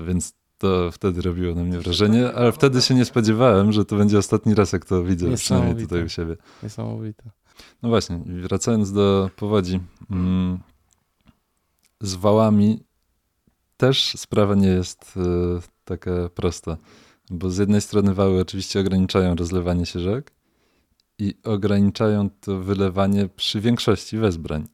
[0.07, 0.33] Więc
[0.63, 4.56] to wtedy robiło na mnie wrażenie, ale wtedy się nie spodziewałem, że to będzie ostatni
[4.56, 6.38] raz, jak to widzę, przynajmniej tutaj u siebie.
[6.63, 7.23] Niesamowite.
[7.82, 9.80] No właśnie, wracając do powodzi.
[10.12, 10.60] Mm,
[12.02, 12.84] z wałami
[13.78, 16.78] też sprawa nie jest e, taka prosta,
[17.30, 20.32] bo z jednej strony wały oczywiście ograniczają rozlewanie się rzek
[21.19, 24.67] i ograniczają to wylewanie przy większości wezbrań.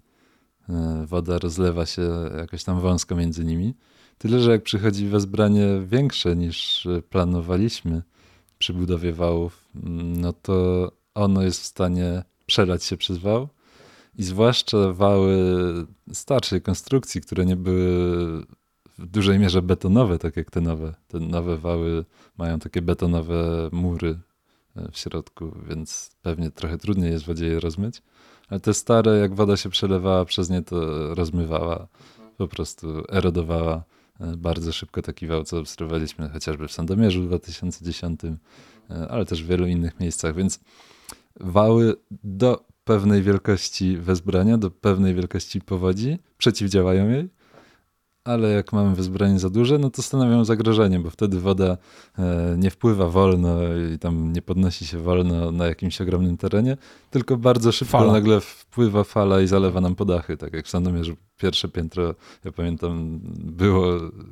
[0.69, 2.02] E, woda rozlewa się
[2.38, 3.73] jakoś tam wąsko między nimi.
[4.19, 8.01] Tyle, że jak przychodzi wezbranie większe niż e, planowaliśmy
[8.60, 13.47] przy budowie wałów, mm, no to ono jest w stanie przelać się przez wał.
[14.17, 15.36] I zwłaszcza wały
[16.13, 17.86] starszej konstrukcji, które nie były
[18.97, 20.93] w dużej mierze betonowe, tak jak te nowe.
[21.08, 22.05] Te nowe wały
[22.38, 24.19] mają takie betonowe mury
[24.75, 28.01] e, w środku, więc pewnie trochę trudniej jest wodzie je rozmyć.
[28.49, 31.88] Ale te stare, jak woda się przelewała przez nie, to rozmywała,
[32.38, 33.84] po prostu erodowała
[34.38, 39.47] bardzo szybko taki wał, co obserwowaliśmy chociażby w Sandomierzu w 2010, e, ale też w
[39.47, 40.60] wielu innych miejscach, więc
[41.39, 47.29] wały do pewnej wielkości wezbrania, do pewnej wielkości powodzi przeciwdziałają jej,
[48.23, 51.77] ale jak mamy wezbranie za duże, no to stanowią zagrożenie, bo wtedy woda
[52.19, 53.58] e, nie wpływa wolno
[53.93, 56.77] i tam nie podnosi się wolno na jakimś ogromnym terenie,
[57.12, 58.13] tylko bardzo szybko Fala.
[58.13, 63.19] nagle wpływa fala i zalewa nam podachy, tak jak w Sandomierzu pierwsze piętro, ja pamiętam,
[63.36, 63.86] było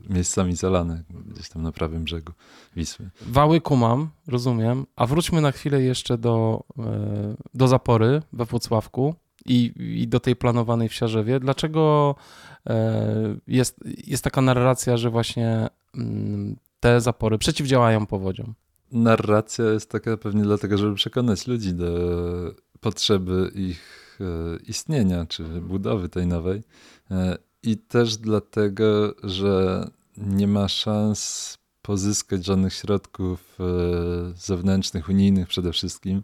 [0.10, 2.34] miejscami zalane gdzieś tam na prawym brzegu
[2.76, 3.10] Wisły.
[3.21, 4.86] Wały kumam, rozumiem.
[4.95, 10.36] A wróćmy na chwilę jeszcze do, e, do zapory we Włocławku i, i do tej
[10.36, 11.39] planowanej w Siarzewie.
[11.39, 12.15] Dlaczego
[13.47, 18.53] jest, jest taka narracja, że właśnie mm, te zapory przeciwdziałają powodziom?
[18.91, 21.89] narracja jest taka pewnie dlatego, żeby przekonać ludzi do
[22.80, 26.63] potrzeby ich e, istnienia, czy budowy tej nowej.
[27.12, 33.63] E, I też dlatego, że nie ma szans pozyskać żadnych środków e,
[34.36, 36.23] zewnętrznych, unijnych przede wszystkim,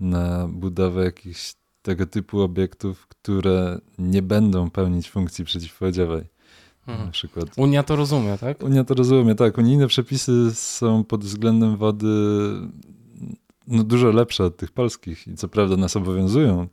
[0.00, 6.24] na budowę jakichś tego typu obiektów, które nie będą pełnić funkcji przeciwpowodziowej.
[6.86, 8.62] Na przykład Unia to rozumie, tak?
[8.62, 9.58] Unia to rozumie, tak.
[9.58, 12.06] Unijne przepisy są pod względem wody
[13.66, 16.68] no, dużo lepsze od tych polskich i co prawda nas obowiązują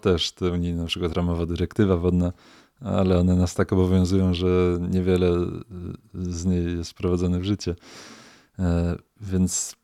[0.00, 2.32] też te unijne, na przykład ramowa dyrektywa wodna,
[2.80, 5.30] ale one nas tak obowiązują, że niewiele
[6.14, 7.76] z niej jest wprowadzone w życie.
[8.58, 9.76] E, Więc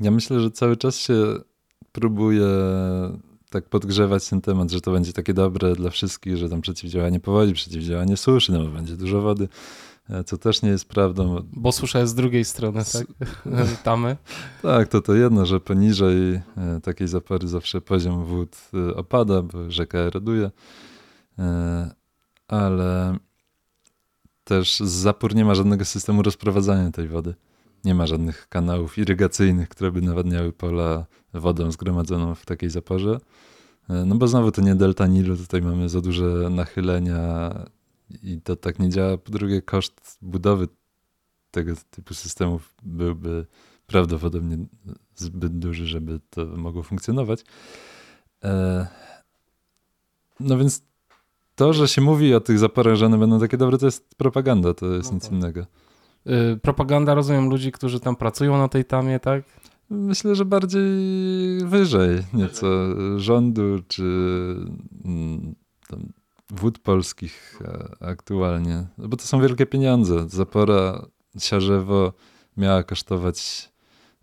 [0.00, 1.24] ja myślę, że cały czas się
[1.92, 2.46] próbuje
[3.56, 7.54] tak podgrzewać ten temat, że to będzie takie dobre dla wszystkich, że tam przeciwdziałanie powodzi,
[7.54, 9.48] przeciwdziałanie suszy, no bo będzie dużo wody,
[10.10, 11.42] e, co też nie jest prawdą.
[11.52, 13.06] Bo susza jest z drugiej strony, tak?
[13.84, 14.16] Tamy.
[14.62, 16.42] Tak, to to jedno, że poniżej e,
[16.82, 20.50] takiej zapory zawsze poziom wód e, opada, bo rzeka eroduje,
[22.48, 23.18] ale
[24.44, 27.34] też z zapór nie ma żadnego systemu rozprowadzania tej wody.
[27.84, 31.06] Nie ma żadnych kanałów irygacyjnych, które by nawadniały pola
[31.40, 33.20] wodą zgromadzoną w takiej zaporze.
[33.90, 37.54] E, No bo znowu to nie delta Nilu, tutaj mamy za duże nachylenia
[38.22, 39.18] i to tak nie działa.
[39.18, 40.68] Po drugie koszt budowy
[41.50, 43.46] tego typu systemów byłby
[43.86, 44.58] prawdopodobnie
[45.16, 47.44] zbyt duży, żeby to mogło funkcjonować.
[48.44, 48.86] E,
[50.40, 50.82] No więc
[51.54, 54.74] to, że się mówi o tych zaporach, że one będą takie dobre, to jest propaganda,
[54.74, 55.32] to jest No nic tak.
[55.32, 55.66] innego.
[56.54, 59.44] Y, Propaganda, rozumiem, ludzi, którzy tam pracują na tej tamie, tak?
[59.90, 60.88] Myślę, że bardziej
[61.64, 62.66] wyżej nieco
[63.20, 64.02] rządu czy
[65.04, 65.54] mm,
[66.50, 70.28] wód polskich e, aktualnie, No bo to są wielkie pieniądze.
[70.28, 71.06] Zapora
[71.38, 72.12] Siarzewo
[72.56, 73.72] miała kosztować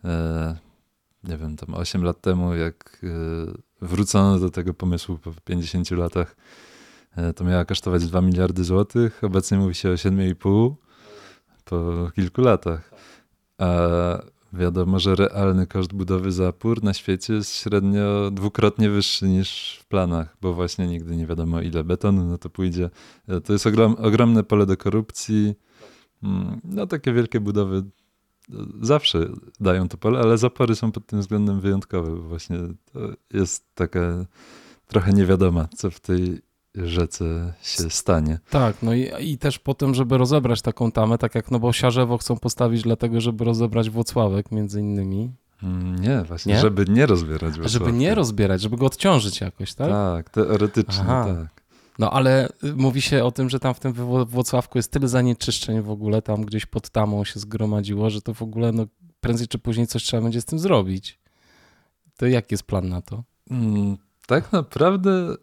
[0.04, 0.56] e,
[1.24, 6.36] nie wiem, tam 8 lat temu, jak e, wrócono do tego pomysłu po 50 latach,
[7.16, 9.24] e, to miała kosztować 2 miliardy złotych.
[9.24, 10.74] Obecnie mówi się o 7,5
[11.66, 12.92] po kilku latach.
[13.58, 13.68] A
[14.54, 20.38] wiadomo, że realny koszt budowy zapór na świecie jest średnio dwukrotnie wyższy niż w planach,
[20.42, 22.90] bo właśnie nigdy nie wiadomo, ile betonu na to pójdzie.
[23.28, 25.54] E, To jest ogrom, ogromne pole do korupcji.
[26.24, 27.84] Mm, No, takie wielkie budowy e,
[28.82, 32.58] zawsze dają to pole, ale zapory są pod tym względem wyjątkowe, bo właśnie
[32.94, 33.00] to
[33.34, 34.26] jest taka
[34.88, 36.42] trochę niewiadoma, co w tej
[36.76, 38.40] rzece się stanie.
[38.50, 41.74] Tak, no i, i też po tym, żeby rozebrać taką tamę, tak jak no bo
[41.74, 45.32] Siarzewo chcą postawić dlatego, żeby rozebrać Włocławek między innymi,
[45.64, 46.60] Mm, Nie, właśnie, Nie?
[46.60, 47.98] żeby nie rozbierać żeby Wrocławka.
[47.98, 49.90] nie rozbierać, żeby go odciążyć jakoś, tak?
[49.90, 51.26] Tak, teoretycznie Aha.
[51.28, 51.64] tak.
[52.00, 53.94] No ale y, mówi się o tym, że tam w tym
[54.26, 58.42] Włocławku jest tyle zanieczyszczeń w ogóle, tam gdzieś pod tamą się zgromadziło, że to w
[58.42, 58.86] ogóle no,
[59.22, 61.20] prędzej czy później coś trzeba będzie z tym zrobić.
[62.18, 63.24] To jaki jest plan na to?
[63.52, 65.36] Mm, tak naprawdę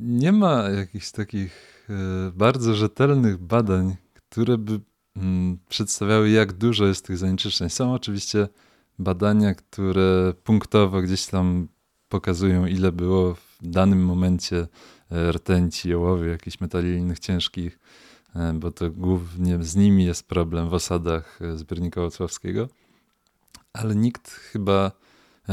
[0.00, 4.80] nie ma jakichś takich e, bardzo rzetelnych badań, które by
[5.16, 7.70] mm, przedstawiały, jak dużo jest tych zanieczyszczeń.
[7.70, 8.48] Są oczywiście
[8.98, 11.68] badania, które punktowo gdzieś tam
[12.08, 14.66] pokazują, ile było w danym momencie
[15.10, 17.78] e, rtęci, ołowiu, jakichś metali innych ciężkich,
[18.34, 22.68] e, bo to głównie z nimi jest problem w osadach zbiornika Wocławskiego.
[23.72, 24.92] Ale nikt chyba,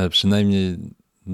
[0.09, 0.77] przynajmniej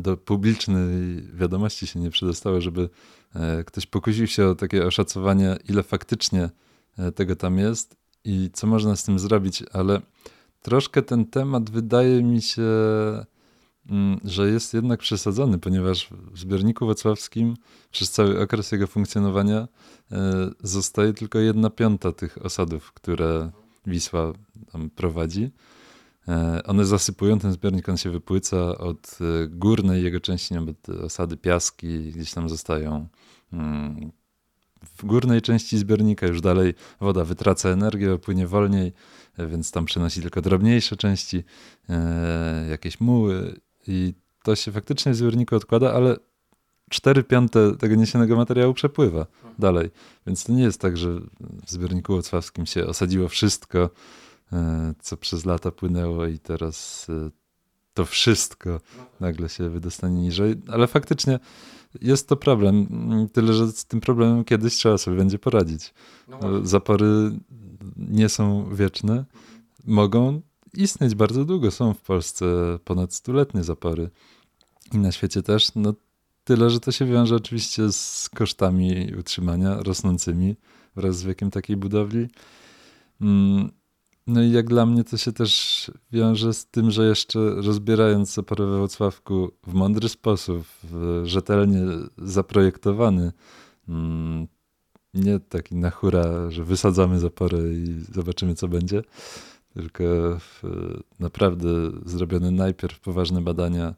[0.02, 0.88] do publicznej
[1.34, 2.90] wiadomości się nie przedostało, żeby
[3.36, 6.50] e, ktoś pokusił się o takie oszacowanie, ile faktycznie
[6.98, 10.02] e, tego tam jest i co można z tym zrobić, ale
[10.62, 12.64] troszkę ten temat wydaje mi się,
[13.90, 17.58] mm, że jest jednak przesadzony, ponieważ w zbiorniku wrocławskim
[17.92, 19.68] przez cały okres jego funkcjonowania
[20.12, 23.52] e, zostaje tylko jedna piąta tych osadów, które
[23.88, 24.34] Wisła
[24.96, 25.52] prowadzi.
[26.28, 31.38] E, one zasypują ten zbiornik, on się wypłyca od e, górnej jego części, bo osady
[31.38, 33.08] piaski gdzieś tam zostają
[33.54, 34.12] mm,
[34.98, 38.94] w górnej części zbiornika, już dalej woda wytraca energię, płynie wolniej,
[39.38, 41.44] e, więc tam przenosi tylko drobniejsze części,
[42.70, 43.60] jakieś muły.
[43.88, 44.14] I
[44.44, 46.18] to się faktycznie w zbiorniku odkłada, ale
[46.90, 49.26] 4 piąte tego niesionego materiału przepływa
[49.60, 49.90] dalej.
[50.28, 51.20] Więc to nie jest tak, że
[51.66, 53.90] w zbiorniku łocławskim się osadziło wszystko,
[55.00, 57.30] co przez lata płynęło i teraz e,
[57.94, 58.82] to wszystko
[59.20, 60.56] nagle się wydostanie niżej.
[60.68, 61.40] Ale faktycznie
[62.02, 62.88] jest to problem.
[63.34, 65.94] Tyle, że z tym problemem kiedyś trzeba sobie będzie poradzić.
[66.28, 67.06] No Zapory
[67.98, 69.26] nie są wieczne.
[69.86, 70.42] Mogą
[70.74, 71.72] istnieć bardzo długo.
[71.72, 72.46] Są w Polsce
[72.84, 74.10] ponad stuletnie zapory.
[74.94, 75.76] I na świecie też.
[75.76, 75.94] No,
[76.44, 80.56] tyle, że to się wiąże oczywiście z kosztami utrzymania rosnącymi
[80.96, 82.28] wraz z wiekiem takiej budowli.
[84.28, 88.66] No i jak dla mnie to się też wiąże z tym, że jeszcze rozbierając zaporę
[88.66, 90.66] we Wrocławku w mądry sposób,
[91.24, 91.82] rzetelnie
[92.18, 93.32] zaprojektowany,
[93.90, 94.48] mm,
[95.14, 99.04] nie taki na hura, że wysadzamy zaporę i zobaczymy co będzie,
[99.74, 100.04] tylko
[101.20, 101.70] naprawdę
[102.06, 103.96] zrobione najpierw poważne badania,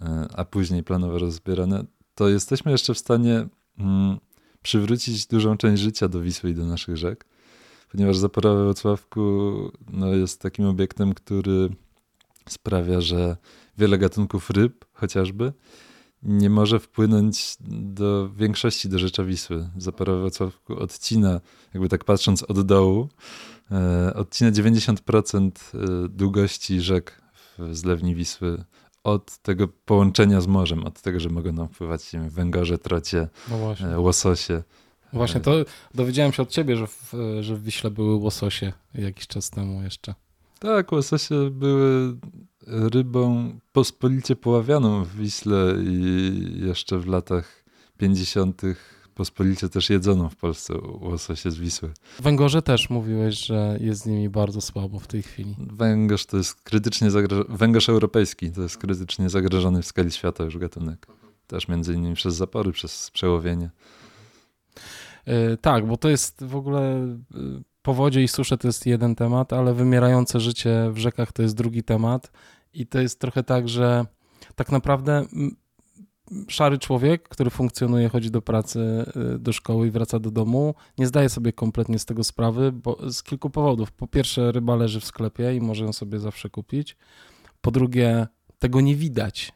[0.00, 1.84] e, a później planowo rozbierane,
[2.14, 4.18] to jesteśmy jeszcze w stanie mm,
[4.62, 7.26] przywrócić dużą część życia do Wisły i do naszych rzek
[7.94, 9.20] ponieważ zapora we Wrocławku
[9.90, 11.70] no, jest takim obiektem, który
[12.48, 13.36] sprawia, że
[13.78, 15.52] wiele gatunków ryb chociażby
[16.22, 19.68] nie może wpłynąć do większości do rzecza Wisły.
[19.78, 21.40] Zapora we Wrocławku odcina,
[21.74, 23.08] jakby tak patrząc od dołu,
[23.70, 27.22] e, odcina 90% e, długości rzek
[27.58, 28.64] w zlewni Wisły
[29.04, 34.00] od tego połączenia z morzem, od tego, że mogą nam wpływać węgorze, trocie, no e,
[34.00, 34.62] łososie.
[35.14, 35.52] Właśnie to
[35.94, 40.14] dowiedziałem się od ciebie, że w, że w Wiśle były łososie jakiś czas temu jeszcze.
[40.58, 42.16] Tak, łososie były
[42.66, 47.64] rybą pospolicie poławianą w Wiśle i jeszcze w latach
[47.98, 48.62] 50.
[49.14, 51.92] pospolicie też jedzono w Polsce łososie z Wisły.
[52.20, 55.56] Węgorze też mówiłeś, że jest z nimi bardzo słabo w tej chwili.
[55.58, 60.58] Węgorz to jest krytycznie zagrożony, węgorz europejski to jest krytycznie zagrożony w skali świata już
[60.58, 61.06] gatunek.
[61.46, 63.70] Też między innymi przez zapory, przez przełowienie.
[65.26, 67.18] E, tak, bo to jest w ogóle e,
[67.82, 71.82] powodzie i susze to jest jeden temat, ale wymierające życie w rzekach to jest drugi
[71.82, 72.32] temat.
[72.74, 74.06] I to jest trochę tak, że
[74.54, 75.24] tak naprawdę
[76.48, 81.06] szary człowiek, który funkcjonuje, chodzi do pracy, e, do szkoły i wraca do domu, nie
[81.06, 83.92] zdaje sobie kompletnie z tego sprawy, bo z kilku powodów.
[83.92, 86.96] Po pierwsze, ryba leży w sklepie i może ją sobie zawsze kupić.
[87.60, 88.26] Po drugie,
[88.58, 89.52] tego nie widać.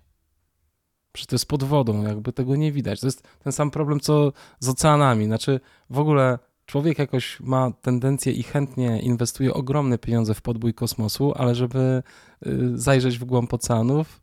[1.13, 3.01] Przecież to jest pod wodą, jakby tego nie widać.
[3.01, 5.25] To jest ten sam problem, co z oceanami.
[5.25, 11.33] Znaczy, w ogóle człowiek jakoś ma tendencję i chętnie inwestuje ogromne pieniądze w podbój kosmosu,
[11.37, 12.03] ale żeby
[12.47, 14.21] y, zajrzeć w głąb oceanów,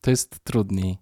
[0.00, 0.98] to jest trudniej.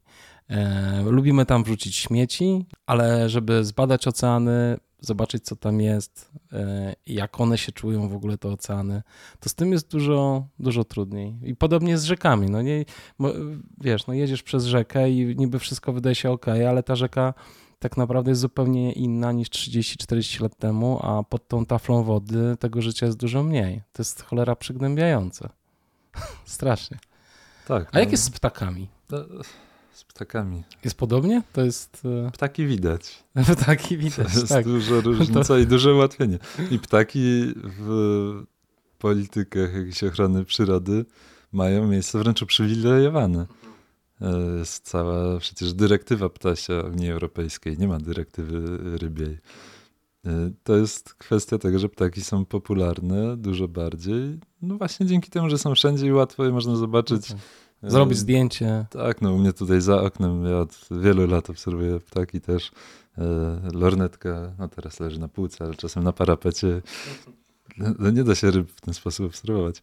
[0.48, 7.40] E, lubimy tam wrzucić śmieci, ale żeby zbadać oceany, zobaczyć, co tam jest, e, jak
[7.40, 9.02] one się czują w ogóle, te oceany,
[9.40, 11.36] to z tym jest dużo, dużo trudniej.
[11.42, 12.50] I podobnie z rzekami.
[12.50, 12.84] No nie,
[13.80, 17.34] wiesz, no jedziesz przez rzekę i niby wszystko wydaje się ok, ale ta rzeka
[17.78, 22.82] tak naprawdę jest zupełnie inna niż 30-40 lat temu, a pod tą taflą wody tego
[22.82, 23.82] życia jest dużo mniej.
[23.92, 25.48] To jest cholera przygnębiające.
[26.44, 26.98] Strasznie.
[27.68, 27.88] Tak.
[27.88, 28.00] A no.
[28.00, 28.88] jak jest z ptakami?
[29.10, 29.18] No,
[29.94, 30.62] z ptakami.
[30.84, 31.42] Jest podobnie?
[31.52, 32.02] To jest.
[32.26, 33.24] E, ptaki widać.
[33.62, 34.32] ptaki widać.
[34.32, 34.64] To jest tak.
[34.64, 35.58] duża różnica to...
[35.58, 36.38] i duże ułatwienie.
[36.70, 38.44] I ptaki w
[38.98, 41.04] politykach jakiejś ochrony przyrody
[41.52, 43.46] mają miejsce wręcz uprzywilejowane.
[44.20, 49.38] E, jest cała przecież dyrektywa ptasia Unii Europejskiej, nie ma dyrektywy rybiej.
[50.26, 54.38] E, to jest kwestia tego, że ptaki są popularne dużo bardziej.
[54.62, 57.30] No właśnie dzięki temu, że są wszędzie i łatwo je można zobaczyć.
[57.30, 57.44] No tak.
[57.86, 58.86] Zrobić zdjęcie.
[58.90, 62.70] Tak, no u mnie tutaj za oknem, ja od wielu lat obserwuję ptaki też.
[63.72, 66.82] Lornetka, no teraz leży na półce, ale czasem na parapecie.
[67.98, 69.82] No nie da się ryb w ten sposób obserwować.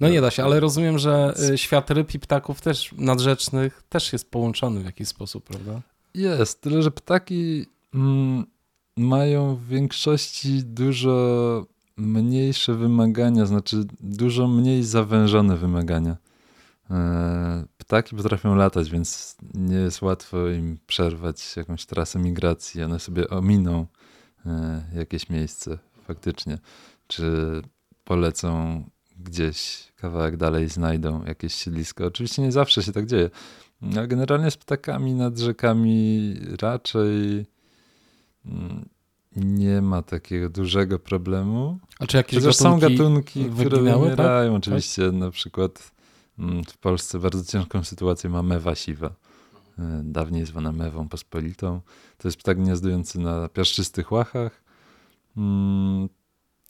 [0.00, 4.12] No nie da się, ale rozumiem, że y, świat ryb i ptaków też nadrzecznych też
[4.12, 5.82] jest połączony w jakiś sposób, prawda?
[6.14, 8.44] Jest, tyle że ptaki mm,
[8.96, 11.66] mają w większości dużo
[11.96, 16.16] mniejsze wymagania, znaczy dużo mniej zawężone wymagania.
[16.90, 22.82] E, ptaki potrafią latać, więc nie jest łatwo im przerwać jakąś trasę migracji.
[22.82, 23.86] One sobie ominą
[24.46, 26.58] e, jakieś miejsce faktycznie.
[27.06, 27.62] Czy
[28.04, 28.84] polecą
[29.18, 32.06] gdzieś kawałek dalej znajdą jakieś siedlisko.
[32.06, 33.30] Oczywiście nie zawsze się tak dzieje,
[33.96, 37.46] ale generalnie z ptakami nad rzekami raczej
[38.46, 38.88] mm,
[39.36, 41.78] nie ma takiego dużego problemu.
[41.98, 44.50] A czy jakieś gatunki są gatunki, które wymierają.
[44.50, 44.58] Tak?
[44.58, 45.14] Oczywiście tak?
[45.14, 45.92] na przykład
[46.68, 49.14] w Polsce bardzo ciężką sytuację ma mewa siwa.
[49.78, 51.80] E, dawniej zwana mewą pospolitą.
[52.18, 54.64] To jest ptak gniazdujący na piaszczystych łachach.
[55.36, 56.08] Mm,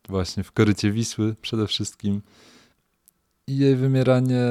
[0.09, 2.23] właśnie w korycie Wisły przede wszystkim.
[3.47, 4.43] I jej wymieranie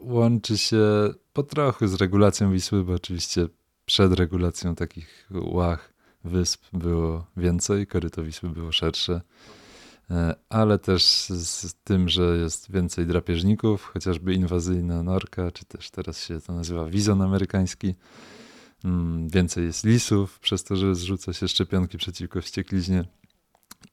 [0.00, 3.48] łączy się po trochu z regulacją Wisły, bo oczywiście
[3.86, 5.92] przed regulacją takich łach,
[6.24, 9.20] wysp było więcej, koryto Wisły było szersze,
[10.48, 16.40] ale też z tym, że jest więcej drapieżników, chociażby inwazyjna norka, czy też teraz się
[16.40, 17.94] to nazywa wizon amerykański.
[18.84, 23.04] Mm, więcej jest lisów, przez to, że zrzuca się szczepionki przeciwko wściekliźnie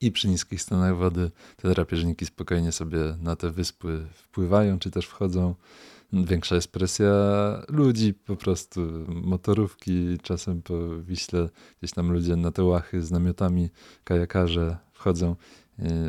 [0.01, 5.05] i przy niskich stanach wody te drapieżniki spokojnie sobie na te wyspy wpływają, czy też
[5.05, 5.55] wchodzą.
[6.13, 7.13] Większa jest presja
[7.69, 11.49] ludzi, po prostu motorówki, czasem po Wiśle
[11.79, 13.69] gdzieś tam ludzie na te łachy z namiotami,
[14.03, 15.35] kajakarze wchodzą,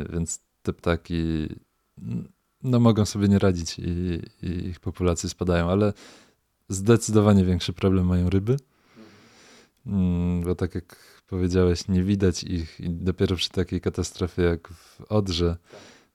[0.09, 1.49] więc te ptaki
[2.63, 5.93] no, mogą sobie nie radzić i, i ich populacje spadają, ale
[6.69, 8.57] zdecydowanie większy problem mają ryby,
[9.85, 15.01] mm, bo tak jak powiedziałeś, nie widać ich i dopiero przy takiej katastrofie jak w
[15.01, 15.57] Odrze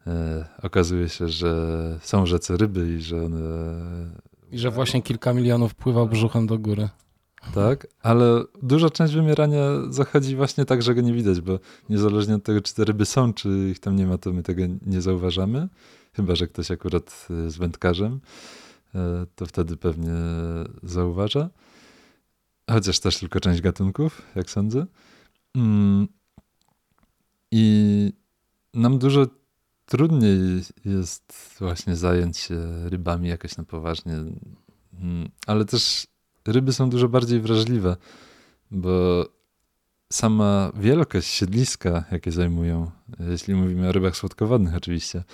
[0.07, 3.41] e, okazuje się, że są rzece ryby i że one...
[4.51, 6.89] I że właśnie kilka milionów pływa brzuchem do góry.
[7.55, 9.61] Tak, ale duża część wymierania
[9.91, 11.59] zachodzi właśnie tak, że go nie widać, bo
[11.89, 14.63] niezależnie od tego, czy te ryby są, czy ich tam nie ma, to my tego
[14.87, 15.69] nie zauważamy.
[16.13, 18.21] Chyba, że ktoś akurat z wędkarzem,
[18.95, 20.13] e, to wtedy pewnie
[20.83, 21.51] zauważa.
[22.71, 24.87] Chociaż też tylko część gatunków, jak sądzę.
[25.55, 26.09] Mm.
[27.51, 28.13] I
[28.75, 29.27] nam dużo
[29.87, 34.13] trudniej jest właśnie zająć się rybami jakoś na poważnie.
[34.13, 35.29] Mm.
[35.47, 36.07] Ale też
[36.53, 37.97] ryby są dużo bardziej wrażliwe,
[38.71, 39.25] bo
[40.13, 42.91] sama wielkość siedliska, jakie zajmują,
[43.31, 45.25] jeśli mówimy o rybach słodkowodnych oczywiście,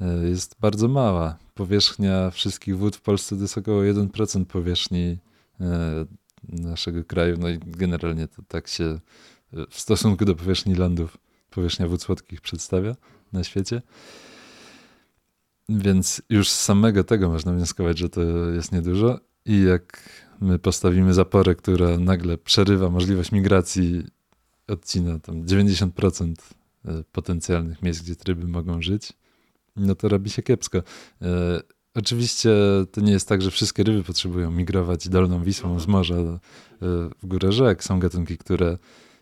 [0.00, 1.36] e, jest bardzo mała.
[1.54, 5.18] Powierzchnia wszystkich wód w Polsce to jest około 1% powierzchni
[5.60, 6.04] e,
[6.48, 7.36] naszego kraju.
[7.38, 9.00] No i generalnie to tak się
[9.70, 11.18] w stosunku do powierzchni lądów
[11.50, 12.96] powierzchnia wód słodkich przedstawia
[13.32, 13.82] na świecie.
[15.68, 19.18] Więc już z samego tego można wnioskować, że to jest niedużo.
[19.46, 20.08] I jak
[20.40, 24.04] my postawimy zaporę, która nagle przerywa możliwość migracji,
[24.68, 26.34] odcina tam 90%
[26.84, 29.12] e, potencjalnych miejsc, gdzie tryby mogą żyć,
[29.76, 30.78] no to robi się kiepsko.
[31.22, 31.62] E,
[31.94, 32.50] Oczywiście
[32.92, 36.38] to nie jest tak, że wszystkie ryby potrzebują migrować dolną Wisłą z morza e,
[37.22, 37.84] w górę rzek.
[37.84, 38.78] Są gatunki, które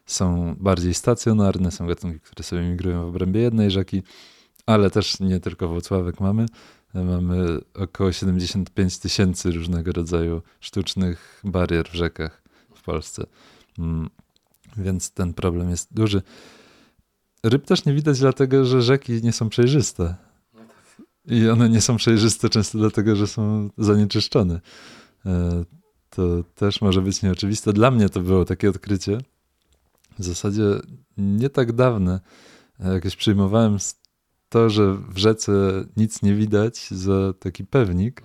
[0.07, 4.03] są bardziej stacjonarne, są gatunki, które sobie migrują w obrębie jednej rzeki,
[4.67, 6.47] ale też nie tylko Włocławek mamy.
[6.95, 12.43] Mamy około 75 tysięcy różnego rodzaju sztucznych barier w rzekach
[12.75, 13.27] w Polsce.
[13.79, 14.11] Mm,
[14.77, 16.23] więc ten problem jest duży.
[17.43, 20.15] Ryb też nie widać dlatego, że rzeki nie są przejrzyste.
[21.27, 24.61] I one nie są przejrzyste często dlatego, że są zanieczyszczone.
[25.27, 25.65] E,
[26.11, 27.73] to też może być nieoczywiste.
[27.73, 29.19] Dla mnie to było takie odkrycie.
[30.19, 30.63] W zasadzie
[31.17, 32.21] nie tak dawne.
[32.79, 33.79] Jakieś przyjmowałem
[34.51, 35.53] to, że w rzece
[35.97, 38.23] nic nie widać za taki pewnik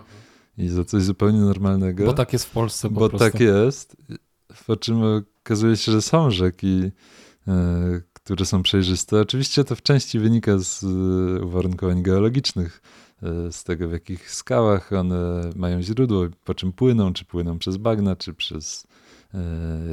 [0.57, 2.05] i za coś zupełnie normalnego.
[2.05, 3.31] Bo tak jest w Polsce po Bo prostu.
[3.31, 3.97] tak jest.
[4.67, 5.01] Po czym
[5.43, 6.91] okazuje się, że są rzeki,
[7.47, 9.21] e, które są przejrzyste.
[9.21, 12.81] Oczywiście to w części wynika z e, uwarunkowań geologicznych,
[13.23, 17.77] e, z tego w jakich skałach one mają źródło, po czym płyną, czy płyną przez
[17.77, 18.87] bagna, czy przez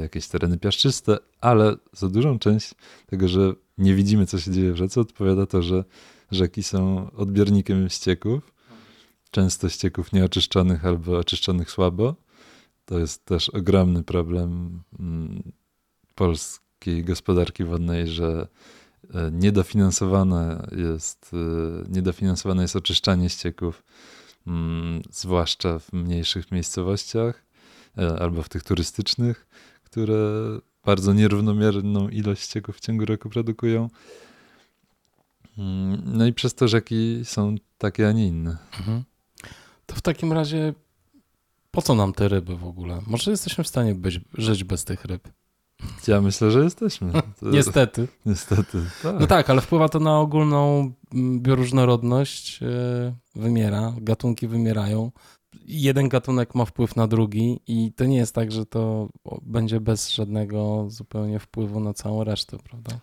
[0.01, 2.75] jakieś tereny piaszczyste, ale za dużą część
[3.07, 5.85] tego, że nie widzimy, co się dzieje w rzece, odpowiada to, że
[6.33, 8.53] rzeki są odbiornikiem ścieków,
[9.31, 12.15] często ścieków nieoczyszczonych albo oczyszczonych słabo,
[12.85, 15.53] to jest też ogromny problem mm,
[16.15, 18.49] polskiej gospodarki wodnej, że
[19.15, 23.83] e, niedofinansowane jest, e, niedofinansowane jest oczyszczanie ścieków,
[24.47, 27.45] mm, zwłaszcza w mniejszych miejscowościach
[27.99, 29.47] e, albo w tych turystycznych,
[29.85, 30.15] które
[30.85, 33.89] bardzo nierównomierną ilość ścieków w ciągu roku produkują.
[35.59, 38.57] Mm, no i przez to rzeki są takie, a nie inne.
[38.79, 39.03] Mhm.
[39.87, 40.75] To w takim razie
[41.73, 43.01] po co nam te ryby w ogóle?
[43.07, 45.29] Może jesteśmy w stanie być, żyć bez tych ryb?
[46.09, 47.13] Ja myślę, że jesteśmy.
[47.41, 47.51] To...
[47.51, 48.09] Niestety.
[48.27, 48.85] Niestety.
[49.03, 49.21] Tak.
[49.21, 52.63] No tak, ale wpływa to na ogólną mm, bioróżnorodność.
[52.63, 55.11] E, wymiera, gatunki wymierają.
[55.67, 59.09] Jeden gatunek ma wpływ na drugi, i to nie jest tak, że to
[59.43, 62.99] będzie bez żadnego zupełnie wpływu na całą resztę, prawda?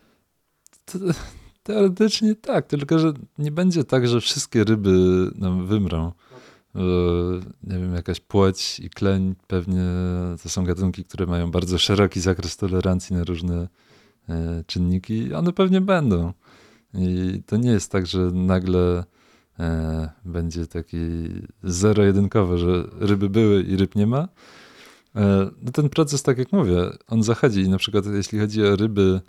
[1.64, 4.92] Teoretycznie tak, tylko że nie będzie tak, że wszystkie ryby
[5.36, 6.12] nam wymrą.
[6.76, 6.82] E,
[7.64, 9.86] nie wiem, jakaś płeć i kleń pewnie
[10.44, 13.68] to są gatunki, które mają bardzo szeroki zakres tolerancji na różne
[14.30, 15.34] e, czynniki.
[15.34, 16.34] One pewnie będą.
[16.94, 19.04] I to nie jest tak, że nagle
[19.60, 20.98] e, będzie taki
[21.64, 24.28] zero-jedynkowy, że ryby były i ryb nie ma.
[25.62, 29.22] No ten proces, tak jak mówię, on zachodzi i na przykład jeśli chodzi o ryby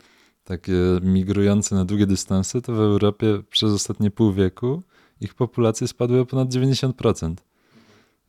[0.45, 0.72] takie
[1.03, 4.82] migrujące na długie dystanse, to w Europie przez ostatnie pół wieku
[5.20, 7.34] ich populacje spadły o ponad 90%.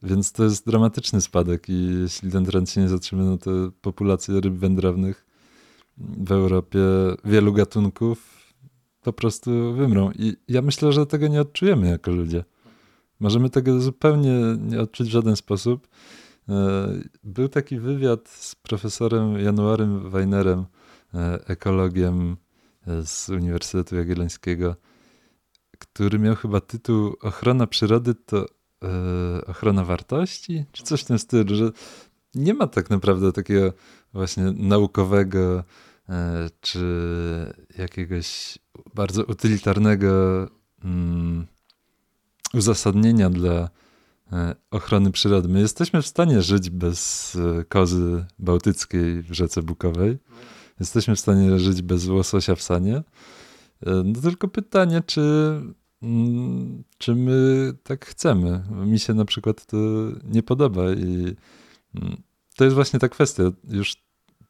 [0.03, 3.51] Więc to jest dramatyczny spadek i jeśli ten trend się nie zatrzyma, no to
[3.81, 5.25] populacje ryb wędrownych
[5.97, 6.79] w Europie,
[7.25, 8.41] wielu gatunków
[9.01, 10.11] po prostu wymrą.
[10.11, 12.43] I ja myślę, że tego nie odczujemy jako ludzie.
[13.19, 15.87] Możemy tego zupełnie nie odczuć w żaden sposób.
[16.49, 16.87] E,
[17.23, 20.65] był taki wywiad z profesorem Januarym Weinerem,
[21.45, 22.37] ekologiem
[23.05, 24.75] z Uniwersytetu Jagiellońskiego,
[25.79, 28.45] który miał chyba tytuł Ochrona przyrody to
[28.83, 31.71] e, ochrona wartości, czy coś w tym stylu, że
[32.35, 33.73] nie ma tak naprawdę takiego
[34.13, 35.63] właśnie naukowego
[36.09, 36.85] e, czy
[37.77, 38.57] jakiegoś
[38.93, 40.47] bardzo utylitarnego
[40.83, 41.47] mm,
[42.53, 43.69] uzasadnienia dla
[44.31, 45.47] e, ochrony przyrody.
[45.47, 50.17] My jesteśmy w stanie żyć bez e, kozy bałtyckiej w rzece Bukowej.
[50.81, 52.95] Jesteśmy w stanie żyć bez łososia w sanie.
[52.95, 53.03] E,
[54.05, 55.21] no tylko pytanie, czy,
[56.01, 58.63] mm, czy my tak chcemy.
[58.85, 59.77] Mi się na przykład to
[60.23, 61.35] nie podoba i
[61.95, 62.21] mm,
[62.55, 63.95] to jest właśnie ta kwestia już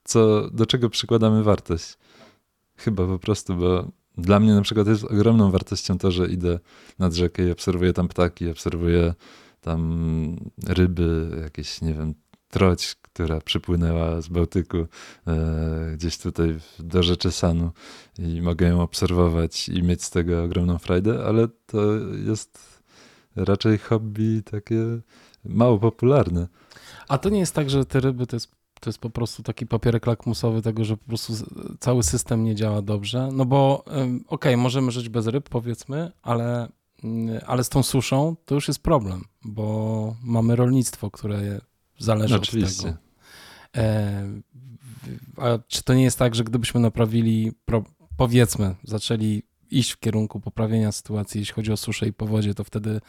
[0.03, 1.97] co, do czego przykładamy wartość.
[2.75, 6.59] Chyba po prostu, bo dla mnie na przykład jest ogromną wartością to, że idę
[6.99, 9.13] nad rzekę i obserwuję tam ptaki, obserwuję
[9.61, 10.35] tam
[10.67, 12.13] ryby, jakieś, nie wiem,
[12.51, 14.87] troć, która przypłynęła z Bałtyku e,
[15.93, 17.71] gdzieś tutaj do rzeczy Sanu
[18.19, 21.81] i mogę ją obserwować i mieć z tego ogromną frajdę, ale to
[22.25, 22.81] jest
[23.35, 24.99] raczej hobby takie
[25.45, 26.47] mało popularne.
[27.07, 29.67] A to nie jest tak, że te ryby to jest to jest po prostu taki
[29.67, 31.33] papierek lakmusowy tego, że po prostu
[31.79, 33.29] cały system nie działa dobrze.
[33.33, 36.69] No bo okej, okay, możemy żyć bez ryb, powiedzmy, ale,
[37.03, 41.61] mm, ale z tą suszą to już jest problem, bo mamy rolnictwo, które
[42.03, 42.89] zależy Oczywiście.
[42.89, 42.97] od tego.
[43.77, 44.41] E,
[45.37, 47.51] a czy to nie jest tak, że gdybyśmy naprawili,
[48.17, 53.01] powiedzmy, zaczęli iść w kierunku poprawienia sytuacji, jeśli chodzi o suszę i powodzie, to wtedy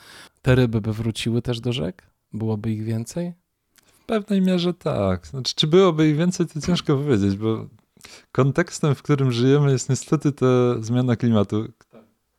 [0.43, 2.03] te ryby by wróciły też do rzek?
[2.33, 3.33] Byłoby ich więcej?
[3.85, 5.27] W pewnej mierze tak.
[5.27, 7.67] Znaczy, czy byłoby ich więcej, to ciężko powiedzieć, bo
[8.33, 10.47] kontekstem, w którym żyjemy, jest niestety ta
[10.81, 11.69] zmiana klimatu,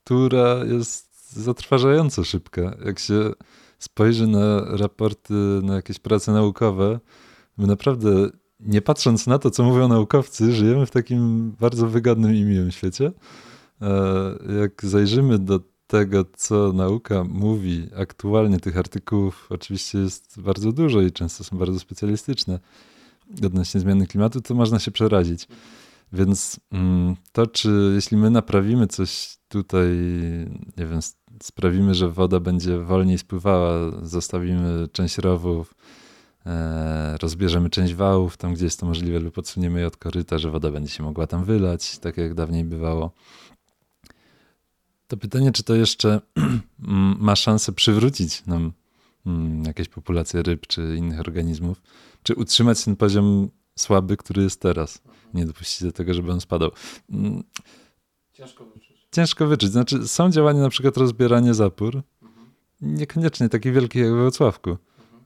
[0.04, 2.78] która jest zatrważająco szybka.
[2.86, 3.32] Jak się
[3.84, 7.00] spojrzy na raporty, na jakieś prace naukowe,
[7.58, 8.30] my naprawdę,
[8.60, 13.12] nie patrząc na to, co mówią naukowcy, żyjemy w takim bardzo wygodnym i miłym świecie.
[13.82, 21.02] E, jak zajrzymy do tego, co nauka mówi aktualnie, tych artykułów oczywiście jest bardzo dużo
[21.02, 22.60] i często są bardzo specjalistyczne
[23.46, 25.48] odnośnie zmiany klimatu, to można się przerazić.
[26.14, 29.88] Więc mm, to, czy jeśli my naprawimy coś tutaj,
[30.78, 31.00] nie wiem,
[31.44, 35.76] sprawimy, że woda będzie wolniej spływała, zostawimy część rowów,
[36.46, 40.52] e, rozbierzemy część wałów, tam gdzie jest to możliwe, lub odsuniemy je od koryta, że
[40.52, 43.12] woda będzie się mogła tam wylać, tak jak dawniej bywało.
[45.08, 46.22] To pytanie, czy to jeszcze
[47.28, 48.72] ma szansę przywrócić nam
[49.26, 51.82] mm, jakieś populacje ryb czy innych organizmów,
[52.24, 55.02] czy utrzymać ten poziom słaby, który jest teraz.
[55.34, 56.72] Nie dopuścić do tego, żeby on spadał.
[57.10, 57.44] Mm,
[58.34, 58.93] Ciężko wyczuć.
[59.14, 59.72] Ciężko wyczuć.
[59.72, 62.02] Znaczy, są działania na przykład rozbieranie zapór.
[62.82, 64.78] Niekoniecznie takie wielkie jak we Wrocławku.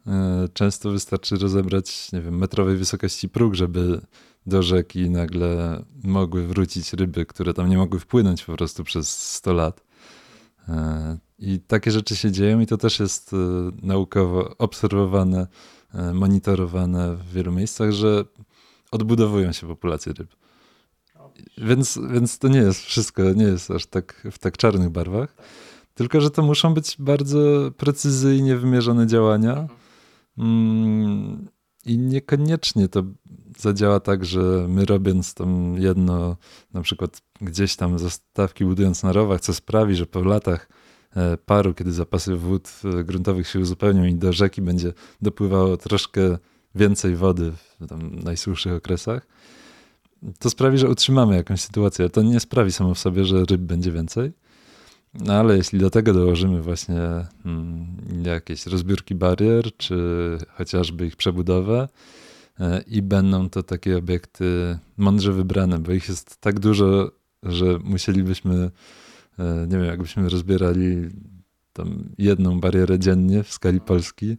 [0.07, 4.01] E, często wystarczy rozebrać, nie wiem, metrowej wysokości próg, żeby
[4.45, 9.53] do rzeki nagle mogły wrócić ryby, które tam nie mogły wpłynąć po prostu przez 100
[9.53, 9.83] lat.
[10.69, 13.37] E, I takie rzeczy się dzieją, i to też jest e,
[13.81, 15.47] naukowo obserwowane
[16.13, 18.25] monitorowane w wielu miejscach, że
[18.91, 20.35] odbudowują się populacje ryb.
[21.57, 25.35] Więc, więc to nie jest wszystko, nie jest aż tak w tak czarnych barwach.
[25.93, 29.67] Tylko, że to muszą być bardzo precyzyjnie wymierzone działania.
[30.37, 31.47] Mm,
[31.85, 33.03] I niekoniecznie to
[33.57, 36.37] zadziała tak, że my robiąc tam jedno,
[36.73, 40.69] na przykład gdzieś tam zastawki budując na rowach, co sprawi, że po latach
[41.15, 46.37] e, paru, kiedy zapasy wód e, gruntowych się uzupełnią i do rzeki będzie dopływało troszkę
[46.75, 49.27] więcej wody w tam najsuchszych okresach,
[50.39, 52.09] to sprawi, że utrzymamy jakąś sytuację.
[52.09, 54.31] To nie sprawi samo w sobie, że ryb będzie więcej,
[55.13, 57.01] no ale jeśli do tego dołożymy właśnie
[57.45, 57.87] mm,
[58.25, 59.97] jakieś rozbiórki barier, czy
[60.49, 61.87] chociażby ich przebudowę,
[62.59, 67.11] e, i będą to takie obiekty mądrze wybrane, bo ich jest tak dużo,
[67.43, 68.71] że musielibyśmy,
[69.39, 71.09] e, nie wiem, jakbyśmy rozbierali
[72.17, 74.37] jedną barierę dziennie w skali Polski,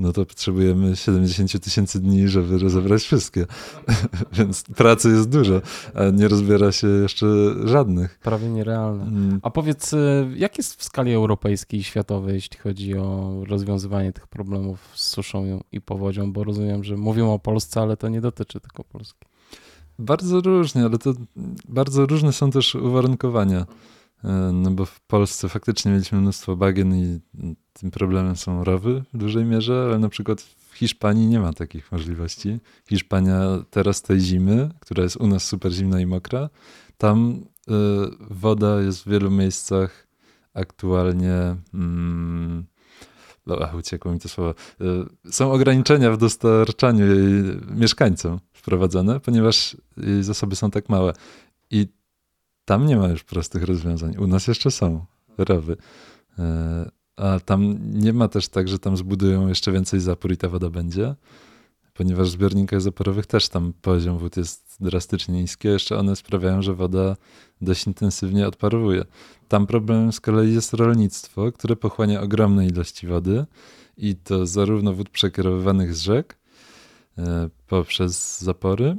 [0.00, 3.46] no to potrzebujemy 70 tysięcy dni, żeby rozebrać wszystkie.
[4.38, 5.62] Więc pracy jest dużo,
[5.94, 7.26] a nie rozbiera się jeszcze
[7.64, 8.18] żadnych.
[8.18, 9.04] Prawie nierealne.
[9.04, 9.40] Mm.
[9.42, 14.26] A powiedz, y, jak jest w skali europejskiej i światowej, jeśli chodzi o rozwiązywanie tych
[14.26, 16.32] problemów z suszą i powodzią?
[16.32, 19.26] Bo rozumiem, że mówią o Polsce, ale to nie dotyczy tylko Polski.
[19.98, 21.12] Bardzo różnie, ale to
[21.68, 23.66] bardzo różne są też uwarunkowania.
[24.24, 27.20] E, no bo w Polsce faktycznie mieliśmy mnóstwo bagien i
[27.72, 31.92] tym problemem są rowy w dużej mierze, ale na przykład w Hiszpanii nie ma takich
[31.92, 32.58] możliwości.
[32.88, 33.40] Hiszpania
[33.70, 36.48] teraz tej zimy, która jest u nas super zimna i mokra,
[36.98, 37.72] tam y,
[38.30, 40.06] woda jest w wielu miejscach
[40.54, 41.56] aktualnie.
[41.74, 42.64] Mm,
[43.62, 44.54] Ach, uciekło mi to słowo.
[44.80, 51.12] Y, są ograniczenia w dostarczaniu jej mieszkańcom wprowadzone, ponieważ jej zasoby są tak małe.
[51.70, 51.88] I
[52.70, 54.16] tam nie ma już prostych rozwiązań.
[54.16, 55.04] U nas jeszcze są
[55.38, 55.76] rowy.
[56.38, 60.48] E, a tam nie ma też tak, że tam zbudują jeszcze więcej zapór i ta
[60.48, 61.14] woda będzie,
[61.94, 66.62] ponieważ w zbiornikach zaporowych też tam poziom wód jest drastycznie niski, a jeszcze one sprawiają,
[66.62, 67.16] że woda
[67.60, 69.04] dość intensywnie odparowuje.
[69.48, 73.46] Tam problemem z kolei jest rolnictwo, które pochłania ogromne ilości wody
[73.96, 76.36] i to zarówno wód przekierowywanych z rzek
[77.18, 78.96] e, poprzez zapory,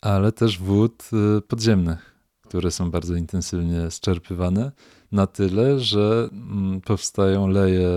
[0.00, 2.11] ale też wód e, podziemnych
[2.52, 4.72] które są bardzo intensywnie zczerpywane,
[5.12, 7.88] na tyle, że mm, powstają leje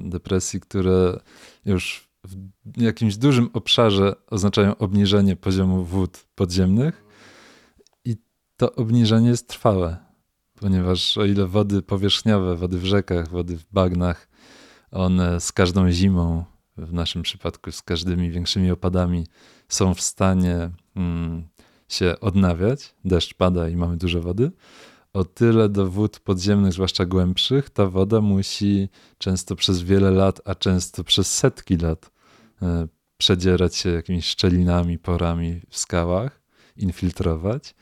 [0.00, 1.20] depresji, które
[1.64, 7.04] już w jakimś dużym obszarze oznaczają obniżenie poziomu wód podziemnych.
[8.04, 8.16] I
[8.56, 9.96] to obniżenie jest trwałe,
[10.60, 14.28] ponieważ o ile wody powierzchniowe, wody w rzekach, wody w bagnach,
[14.90, 16.44] one z każdą zimą,
[16.76, 19.26] w naszym przypadku z każdymi większymi opadami,
[19.68, 21.48] są w stanie mm,
[21.88, 24.50] się odnawiać, deszcz pada i mamy dużo wody,
[25.12, 30.54] o tyle do wód podziemnych, zwłaszcza głębszych, ta woda musi często przez wiele lat, a
[30.54, 32.10] często przez setki lat
[32.62, 36.42] e, przedzierać się jakimiś szczelinami, porami w skałach,
[36.76, 37.74] infiltrować.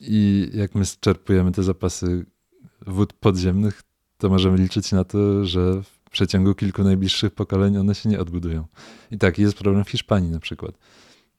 [0.00, 2.26] I jak my czerpujemy te zapasy
[2.86, 3.82] wód podziemnych,
[4.18, 8.66] to możemy liczyć na to, że w przeciągu kilku najbliższych pokoleń one się nie odbudują.
[9.10, 10.78] I taki jest problem w Hiszpanii na przykład.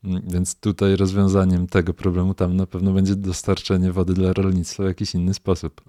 [0.04, 4.86] Mm, więc tutaj rozwiązaniem tego problemu tam na pewno będzie dostarczenie wody dla rolnictwa w
[4.86, 5.82] jakiś inny sposób.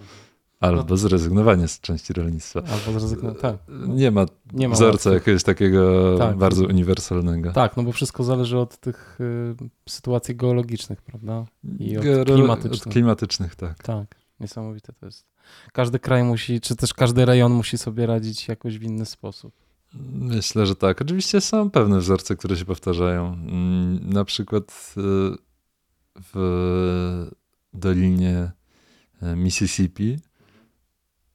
[0.61, 0.97] Albo no.
[0.97, 2.61] zrezygnowanie z części rolnictwa.
[2.61, 3.57] Albo zrezygnowanie, tak.
[3.89, 6.37] Nie ma, nie ma wzorca jakiegoś takiego tak.
[6.37, 7.53] bardzo uniwersalnego.
[7.53, 9.55] Tak, no bo wszystko zależy od tych y,
[9.89, 11.45] sytuacji geologicznych, prawda?
[11.79, 12.87] I od Geolo klimatycznych.
[12.87, 13.83] Od klimatycznych, tak.
[13.83, 15.27] Tak, niesamowite to jest.
[15.73, 19.64] Każdy kraj musi, czy też każdy rejon musi sobie radzić jakoś w inny sposób.
[20.13, 21.03] Myślę, że tak.
[21.03, 23.33] Oczywiście są pewne wzorce, które się powtarzają.
[23.33, 25.01] Mm, na przykład y,
[26.35, 27.31] w
[27.75, 28.53] dolinie
[29.23, 30.17] y, Mississippi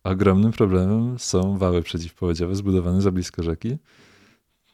[0.03, 3.77] ogromnym problemem są wały przeciwpowodziowe zbudowane za blisko rzeki.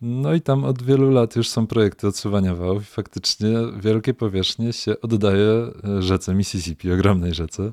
[0.02, 4.74] No i tam od wielu lat już są projekty odsuwania wałów i faktycznie wielkie powierzchnie
[4.74, 7.72] się oddaje y, rzece Mississippi, ogromnej rzece,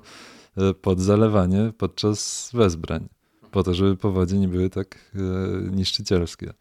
[0.83, 3.09] pod zalewanie podczas wezbrań
[3.53, 5.19] po to, żeby powodzie nie były tak e,
[5.71, 6.53] niszczycielskie.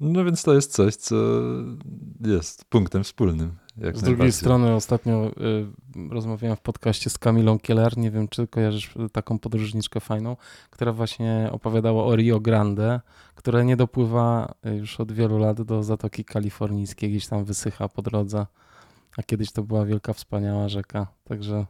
[0.00, 1.16] No więc to jest coś, co
[2.20, 3.56] jest punktem wspólnym.
[3.94, 5.30] z drugiej strony ostatnio
[5.96, 10.36] y, rozmawiałem w podcaście z Kamilą Kieler, nie wiem czy kojarzysz taką podróżniczkę fajną,
[10.70, 13.00] która właśnie opowiadała o Rio Grande,
[13.34, 18.46] które nie dopływa już od wielu lat do Zatoki Kalifornijskiej, gdzieś tam wysycha po drodze,
[19.16, 21.66] a kiedyś to była wielka, wspaniała rzeka, także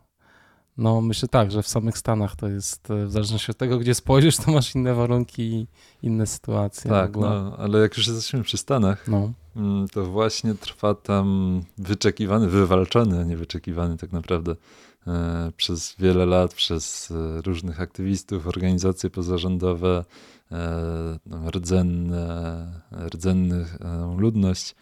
[0.80, 3.94] no myślę tak, że w samych Stanach to jest, e, w zależności od tego, gdzie
[3.94, 5.66] spojrzysz, to masz inne warunki i
[6.02, 6.90] inne sytuacje.
[6.90, 9.32] Tak, no, ale jak już jesteśmy przy Stanach, no.
[9.92, 14.56] to właśnie trwa tam wyczekiwany, wywalczony, a nie wyczekiwany tak naprawdę
[15.06, 20.04] e, przez wiele lat przez e, różnych aktywistów, organizacje pozarządowe,
[21.26, 22.66] no, rdzenne,
[23.14, 23.78] rdzennych
[24.16, 24.74] ludność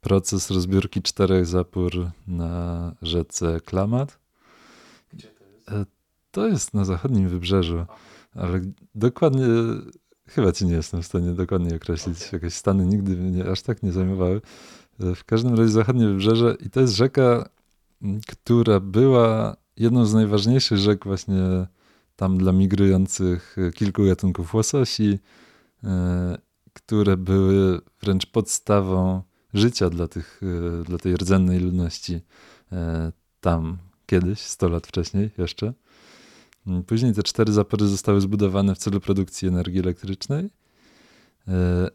[0.00, 4.23] proces rozbiórki czterech zapór na rzece Klamat.
[5.66, 5.84] Gdzie
[6.30, 6.74] to jest?
[6.74, 7.86] Na zachodnim wybrzeżu,
[8.34, 8.60] ale
[8.94, 9.46] dokładnie
[10.28, 12.18] Chyba ci nie jestem w stanie dokładnie określić.
[12.18, 12.28] Okay.
[12.32, 14.40] Jakieś stany nigdy mnie aż tak nie zajmowały.
[14.98, 17.48] W każdym razie zachodnie wybrzeże i to jest rzeka,
[18.26, 21.66] która była jedną z najważniejszych rzek właśnie
[22.16, 25.18] tam dla migrujących kilku gatunków łososi,
[25.84, 26.38] e,
[26.72, 29.22] które były wręcz podstawą
[29.54, 30.40] życia dla, tych,
[30.80, 32.20] e, dla tej rdzennej ludności
[32.72, 33.78] e, tam
[34.14, 35.72] kiedyś, 100 lat wcześniej jeszcze.
[36.66, 40.50] Mm, później te cztery zapory zostały zbudowane w celu produkcji energii elektrycznej.
[41.48, 41.90] E,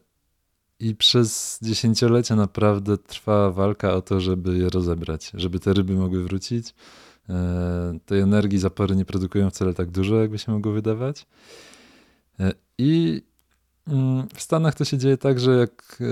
[0.80, 6.24] I przez dziesięciolecia naprawdę trwała walka o to, żeby je rozebrać, żeby te ryby mogły
[6.24, 6.74] wrócić.
[7.28, 11.26] E, tej energii zapory nie produkują wcale tak dużo, jakby się mogło wydawać.
[12.40, 13.22] E, I
[13.88, 16.02] mm, w Stanach to się dzieje tak, że jak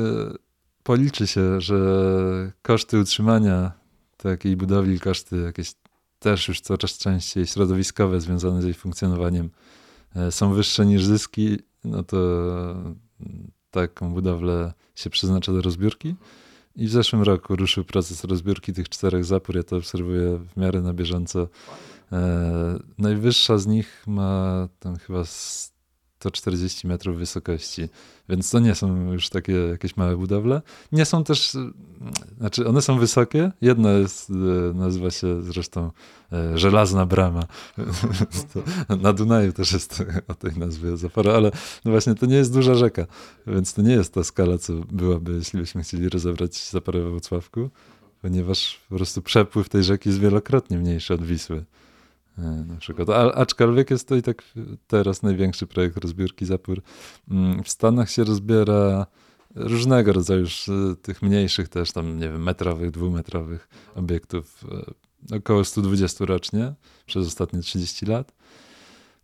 [0.82, 1.78] policzy się, że
[2.62, 3.72] koszty utrzymania
[4.16, 5.74] takiej budowli, koszty jakieś
[6.18, 9.50] też już coraz częściej środowiskowe związane z jej funkcjonowaniem
[10.16, 12.16] e, są wyższe niż zyski, no to
[13.20, 16.14] mm, taką budowlę się przeznacza do rozbiórki.
[16.76, 19.56] I w zeszłym roku ruszył proces rozbiórki tych czterech zapór.
[19.56, 21.48] Ja to obserwuję w miarę na bieżąco.
[22.12, 25.24] E, najwyższa z nich ma tam chyba
[26.20, 27.88] 140 metrów wysokości,
[28.28, 30.62] więc to nie są już takie jakieś małe budowle.
[30.92, 31.56] Nie są też,
[32.38, 33.52] znaczy one są wysokie.
[33.60, 34.34] Jedna jest, e,
[34.74, 35.90] nazywa się zresztą
[36.32, 37.42] e, Żelazna Brama.
[39.02, 41.50] Na Dunaju też jest o tej nazwie zapora, ale
[41.84, 43.06] no właśnie to nie jest duża rzeka,
[43.46, 47.70] więc to nie jest ta skala, co byłaby, jeśli byśmy chcieli rozebrać zaporę we Wrocławku,
[48.22, 51.64] ponieważ po prostu przepływ tej rzeki jest wielokrotnie mniejszy od Wisły.
[52.38, 53.10] E, na przykład.
[53.10, 54.42] A, aczkolwiek jest to i tak
[54.86, 56.82] teraz największy projekt rozbiórki zapór.
[57.30, 59.06] Mm, w Stanach się rozbiera
[59.54, 64.64] różnego rodzaju e, tych mniejszych też tam, nie wiem, metrowych, dwumetrowych obiektów.
[65.32, 66.74] E, około 120 rocznie
[67.06, 68.32] przez ostatnie 30 lat.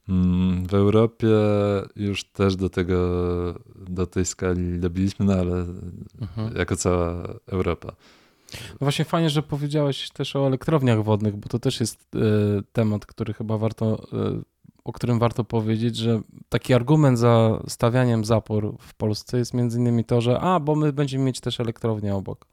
[0.09, 1.29] Mm, w Europie
[1.97, 2.99] już też do tego,
[3.77, 5.67] do tej skali dobiliśmy, no ale
[6.21, 6.57] mhm.
[6.57, 7.93] jako cała Europa.
[8.53, 12.19] No właśnie fajnie, że powiedziałeś też o elektrowniach wodnych, bo to też jest y,
[12.73, 14.07] temat, który chyba warto,
[14.39, 14.45] y,
[14.85, 20.05] o którym warto powiedzieć, że taki argument za stawianiem zapór w Polsce jest między innymi
[20.05, 22.47] to, że a, bo my będziemy mieć też elektrownię obok.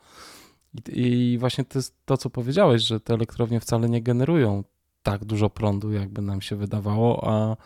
[0.90, 4.64] I, I, właśnie to jest to, co powiedziałeś, że te elektrownie wcale nie generują
[5.04, 7.58] tak dużo prądu, jakby nam się wydawało, a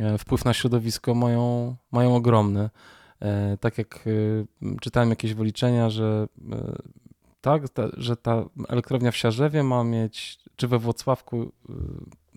[0.00, 2.70] e, wpływ na środowisko mają, mają ogromny.
[3.60, 4.08] Tak jak
[4.80, 6.26] czytałem jakieś wyliczenia, że
[7.40, 11.52] tak, ta, że ta elektrownia w Siarzewie ma mieć, czy we Włocławku, y,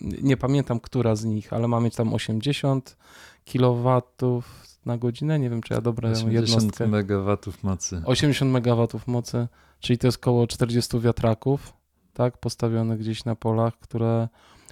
[0.01, 2.97] nie pamiętam, która z nich, ale ma mieć tam 80
[3.45, 4.01] kW
[4.85, 6.83] na godzinę, nie wiem, czy ja dobrze 80 jednostkę.
[6.85, 8.01] 80 MW mocy.
[8.05, 9.47] 80 MW mocy,
[9.79, 11.73] czyli to jest około 40 wiatraków,
[12.13, 14.27] tak, postawionych gdzieś na polach, które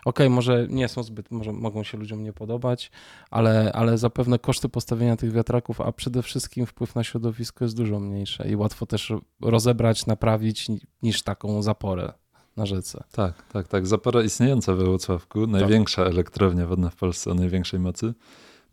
[0.06, 2.91] Okej, okay, może nie są zbyt, może mogą się ludziom nie podobać,
[3.32, 7.99] ale, ale zapewne koszty postawienia tych wiatraków, a przede wszystkim wpływ na środowisko jest dużo
[7.99, 10.68] mniejsze i łatwo też rozebrać, naprawić
[11.04, 12.14] niż taką zaporę
[12.58, 13.04] na rzece.
[13.12, 13.88] Tak, tak, tak.
[13.88, 16.14] Zapora istniejąca we Włocławku, największa tak.
[16.14, 18.14] elektrownia wodna w Polsce o największej mocy,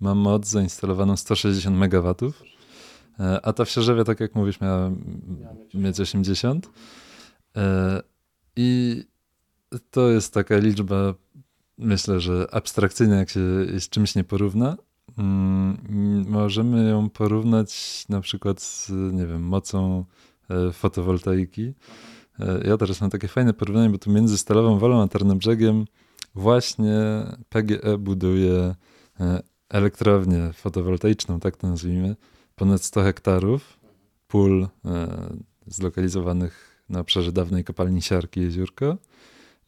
[0.01, 2.15] ma moc zainstalowaną 160 MW,
[3.21, 4.91] e, a ta w Sierzewie, tak jak mówisz, miała
[5.75, 6.71] mieć 80.
[7.57, 8.03] E,
[8.57, 9.05] I
[9.91, 11.15] to jest taka liczba,
[11.79, 13.41] myślę, że abstrakcyjna, jak się
[13.79, 14.77] z czymś nie porówna.
[15.19, 20.05] Mm, możemy ją porównać na przykład z, nie wiem, mocą
[20.51, 21.75] e, fotowoltaiki.
[22.41, 25.85] E, ja teraz mam takie fajne porównanie, bo tu między Stalową Wolą a Tarnobrzegiem
[26.35, 28.75] właśnie PGE buduje
[29.21, 32.17] e, elektrownię fotowoltaiczną, tak to nazwijmy,
[32.57, 33.79] ponad 100 hektarów
[34.29, 34.69] pól
[35.67, 38.97] zlokalizowanych na obszarze dawnej kopalni Siarki Jeziórko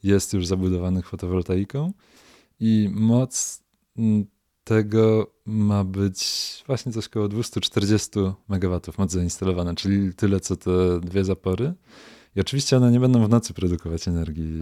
[0.02, 1.92] jest już zabudowanych fotowoltaiką
[2.60, 3.62] i moc
[3.98, 4.26] mm,
[4.64, 6.22] tego ma być
[6.66, 8.10] właśnie coś około 240
[8.48, 11.74] MW moc zainstalowana, czyli tyle co te dwie zapory.
[12.36, 14.60] I oczywiście one nie będą w nocy produkować energii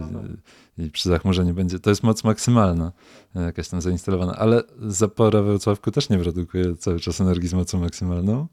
[0.77, 1.79] i przy zachmurzeniu będzie.
[1.79, 2.91] To jest moc maksymalna,
[3.35, 7.53] e, jakaś tam zainstalowana, ale zapora we Wrocławku też nie produkuje cały czas energii z
[7.53, 8.47] mocą maksymalną,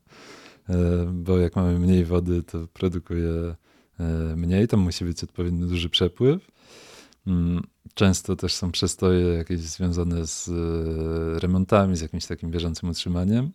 [0.68, 0.74] e,
[1.12, 3.55] bo jak mamy mniej wody, to produkuje
[4.01, 6.56] e, mniej, tam musi być odpowiednio duży przepływ.
[7.27, 7.62] Mm,
[7.95, 13.53] często też są przestoje jakieś związane z e, remontami, z jakimś takim bieżącym utrzymaniem.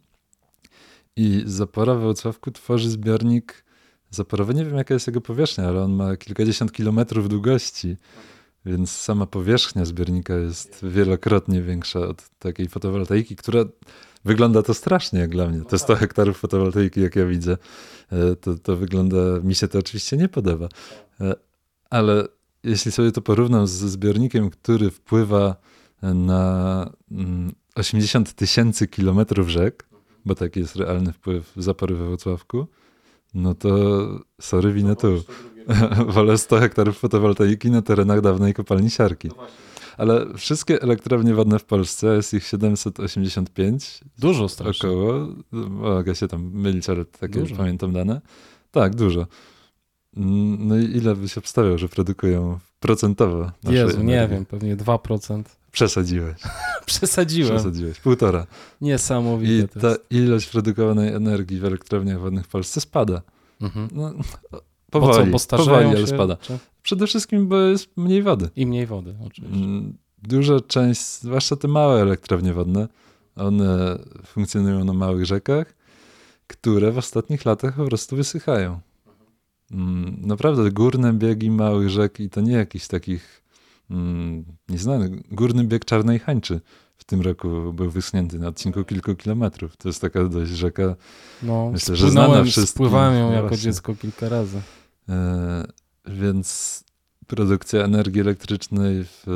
[1.16, 3.64] I Zapora we Wrocławku tworzy zbiornik
[4.10, 4.54] zaporowy.
[4.54, 7.98] Nie wiem, jaka jest jego powierzchnia, ale on ma kilkadziesiąt kilometrów długości.
[8.66, 13.66] Więc sama powierzchnia zbiornika jest wielokrotnie większa od takiej fotowoltaiki, która
[14.26, 15.62] wygląda to strasznie jak dla mnie.
[15.66, 17.58] Te 100 hektarów fotowoltaiki, jak ja widzę,
[18.12, 20.70] e, to, to wygląda, mi się to oczywiście nie podoba.
[21.22, 21.34] E,
[21.90, 22.28] ale
[22.64, 25.56] jeśli sobie to porównam ze zbiornikiem, który wpływa
[26.02, 26.92] na
[27.76, 29.90] 80 mm, tysięcy kilometrów rzek,
[30.26, 32.68] bo taki jest realny wpływ zapory we Wrocławku,
[33.34, 33.70] no to
[34.42, 35.24] sorry, winę tu.
[36.08, 39.28] Wolę 100 hektarów fotowoltaiki na terenach dawnej kopalni siarki.
[39.28, 39.36] No
[39.98, 44.02] Ale wszystkie elektrownie wodne w Polsce, jest ich 785.
[44.20, 44.90] Dużo strasznie.
[44.90, 45.28] Około.
[45.70, 47.56] Mogę się tam mylić, ale takie dużo.
[47.56, 48.22] pamiętam dane.
[48.72, 49.28] Tak, dużo.
[50.14, 53.52] No i ile by się obstawiał, że produkują procentowo?
[53.64, 55.44] Jezu, nie wiem, pewnie 2%.
[55.72, 56.38] Przesadziłeś.
[56.86, 57.52] Przesadziłem.
[57.52, 58.00] Przesadziłeś.
[58.00, 58.48] Półtora.
[58.82, 59.80] Niesamowite.
[59.80, 63.22] I ta ilość produkowanej energii w elektrowniach wodnych w Polsce spada.
[63.62, 63.88] Mhm.
[63.92, 64.14] No,
[64.92, 66.36] powoli, bo co, powoli, ale spada.
[66.36, 66.58] Czy?
[66.84, 68.50] Przede wszystkim, bo jest mniej wody.
[68.56, 69.58] I mniej wody, oczywiście.
[69.58, 72.88] Mm, duża część, zwłaszcza te małe elektrownie wodne,
[73.36, 75.74] one funkcjonują na małych rzekach,
[76.48, 78.80] które w ostatnich latach po prostu wysychają.
[79.72, 83.44] Mm, naprawdę górne biegi małych rzek i to nie jakichś takich
[83.90, 85.24] mm, nieznany.
[85.32, 86.62] Górny bieg Czarnej Hańczy
[86.98, 89.78] w tym roku był wyschnięty na odcinku kilku kilometrów.
[89.78, 90.96] To jest taka dość rzeka,
[91.44, 92.68] no, myślę, że znana wszystkim.
[92.68, 94.62] Spływałem ją no jako dziecko kilka razy.
[95.10, 95.64] E,
[96.06, 96.84] więc
[97.28, 99.28] produkcja energii elektrycznej w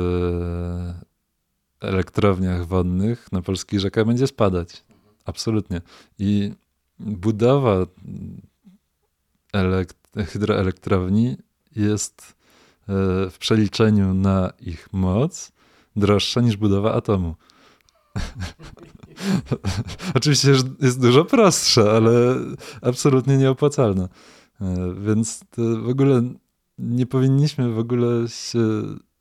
[1.82, 4.84] e, elektrowniach wodnych na polskich rzekach będzie spadać.
[5.24, 5.80] Absolutnie.
[6.18, 6.52] I
[6.98, 7.86] budowa
[10.24, 11.36] hydroelektrowni
[11.76, 12.92] jest e,
[13.30, 15.52] w przeliczeniu na ich moc
[15.96, 17.34] droższa niż budowa atomu.
[20.14, 22.34] Oczywiście jest dużo prostsza, ale
[22.82, 24.08] absolutnie nieopłacalna.
[24.60, 25.44] E, więc
[25.84, 26.22] w ogóle
[26.78, 28.60] nie powinniśmy w ogóle się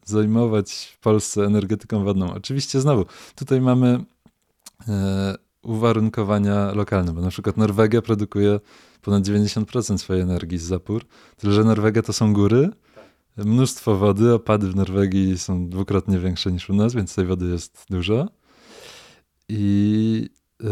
[0.06, 2.34] zajmować w Polsce energetyką wodną.
[2.34, 4.06] Oczywiście znowu, tutaj mamy
[4.88, 8.60] e, uwarunkowania lokalne, bo na przykład Norwegia produkuje
[9.06, 11.06] ponad 90% swojej energii z zapór,
[11.38, 12.70] tyle że Norwegia to są góry,
[13.38, 17.86] mnóstwo wody, opady w Norwegii są dwukrotnie większe niż u nas, więc tej wody jest
[17.90, 18.28] dużo
[19.50, 20.30] i
[20.64, 20.68] y,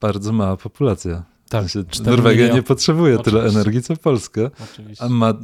[0.00, 1.24] bardzo mała populacja.
[1.48, 3.48] Tak, w sensie, Norwegia nie potrzebuje Oczywiście.
[3.48, 4.40] tyle energii co Polska,
[4.72, 5.04] Oczywiście.
[5.04, 5.34] a ma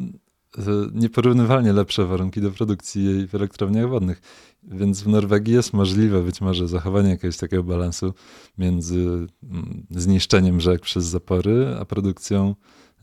[0.93, 4.21] nieporównywalnie lepsze warunki do produkcji jej w elektrowniach wodnych.
[4.63, 8.15] Więc w Norwegii jest możliwe być może zachowanie jakiegoś takiego balansu
[8.59, 12.55] między mm, zniszczeniem rzek przez zapory, a produkcją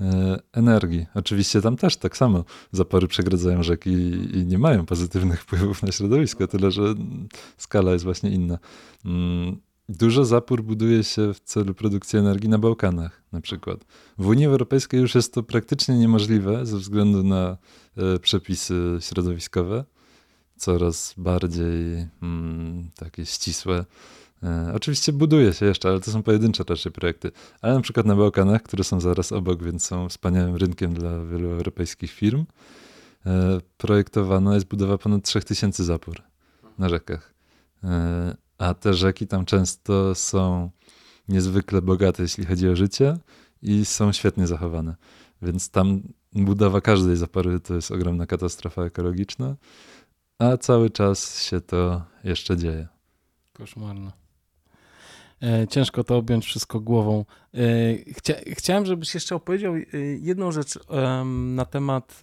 [0.01, 1.05] e, energii.
[1.15, 3.91] Oczywiście tam też tak samo zapory przegradzają rzeki
[4.33, 6.95] i nie mają pozytywnych wpływów na środowisko, tyle że
[7.57, 8.59] skala jest właśnie inna.
[9.89, 13.85] Dużo zapór buduje się w celu produkcji energii na Bałkanach na przykład.
[14.17, 17.57] W Unii Europejskiej już jest to praktycznie niemożliwe ze względu na
[17.97, 19.85] e, przepisy środowiskowe
[20.57, 23.85] coraz bardziej mm, takie ścisłe.
[24.43, 27.31] E, oczywiście buduje się jeszcze, ale to są pojedyncze raczej projekty.
[27.61, 31.49] Ale na przykład na Bałkanach, które są zaraz obok, więc są wspaniałym rynkiem dla wielu
[31.49, 32.45] europejskich firm,
[33.25, 36.21] e, projektowana jest budowa ponad 3000 zapór
[36.77, 37.33] na rzekach.
[38.58, 40.70] A te rzeki tam często są
[41.28, 43.18] niezwykle bogate, jeśli chodzi o życie
[43.62, 44.95] i są świetnie zachowane.
[45.41, 46.01] Więc tam
[46.34, 49.55] budowa każdej zapory to jest ogromna katastrofa ekologiczna
[50.39, 52.88] a cały czas się to jeszcze dzieje.
[53.53, 54.12] Koszmarno.
[55.41, 57.26] E, ciężko to objąć wszystko głową.
[57.53, 57.60] E,
[58.14, 59.82] chcia, chciałem, żebyś jeszcze opowiedział e,
[60.20, 60.80] jedną rzecz
[61.26, 62.22] na temat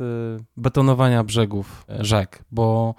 [0.57, 2.95] betonowania brzegów rzek, bo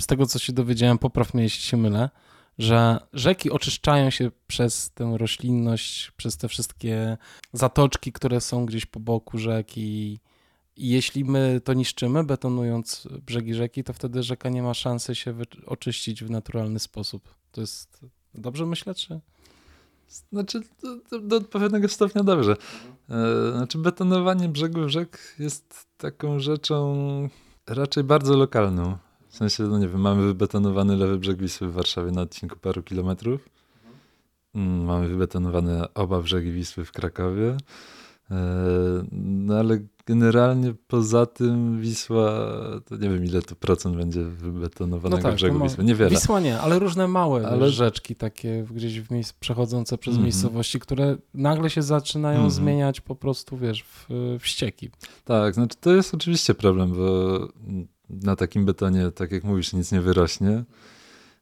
[0.00, 2.10] z tego, co się dowiedziałem, popraw mnie, jeśli się mylę,
[2.58, 7.16] że rzeki oczyszczają się przez tę roślinność, przez te wszystkie
[7.52, 10.20] zatoczki, które są gdzieś po boku rzeki
[10.76, 15.34] i jeśli my to niszczymy, betonując brzegi rzeki, to wtedy rzeka nie ma szansy się
[15.66, 17.34] oczyścić w naturalny sposób.
[17.52, 19.20] To jest dobrze myślę, czy?
[20.32, 20.60] Znaczy,
[21.10, 22.56] do, do pewnego stopnia dobrze.
[23.10, 27.28] E, znaczy, betonowanie brzegów rzek jest taką rzeczą
[27.66, 28.98] raczej bardzo lokalną.
[29.30, 32.82] W sensie, no nie wiem, mamy wybetonowany lewy brzeg Wisły w Warszawie na odcinku paru
[32.82, 33.48] kilometrów.
[34.54, 37.56] Mm, mamy wybetonowane oba brzegi Wisły w Krakowie.
[38.30, 38.36] E,
[39.12, 42.30] no ale generalnie poza tym Wisła,
[42.86, 45.64] to nie wiem ile to procent będzie wybetonowanego no tak, brzegu ma...
[45.64, 46.10] Wisły, niewiele.
[46.10, 47.70] Wisła nie, ale różne małe ale...
[47.70, 50.24] rzeczki takie gdzieś w miejsc, przechodzące przez mm -hmm.
[50.24, 52.54] miejscowości, które nagle się zaczynają mm -hmm.
[52.54, 54.06] zmieniać po prostu, wiesz, w,
[54.40, 54.90] w ścieki.
[55.24, 57.38] Tak, znaczy to jest oczywiście problem, bo
[58.22, 60.64] na takim betonie, tak jak mówisz, nic nie wyrośnie.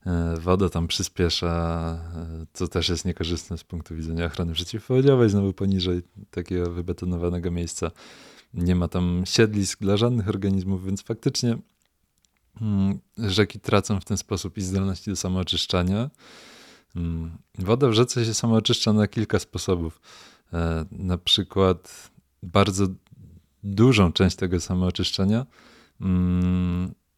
[0.07, 1.49] E, woda tam przyspiesza,
[2.17, 7.91] e, co też jest niekorzystne z punktu widzenia ochrony przeciwpowodziowej, znowu poniżej takiego wybetonowanego miejsca.
[8.55, 11.59] Nie ma tam siedlisk dla żadnych organizmów, więc faktycznie
[12.61, 16.11] mm, rzeki tracą w ten sposób i zdolności do samooczyszczania.
[16.97, 20.01] Mm, woda w rzece się samooczyszcza na kilka sposobów.
[20.53, 22.11] E, na przykład
[22.43, 22.87] bardzo
[23.63, 25.47] dużą część tego samooczyszczenia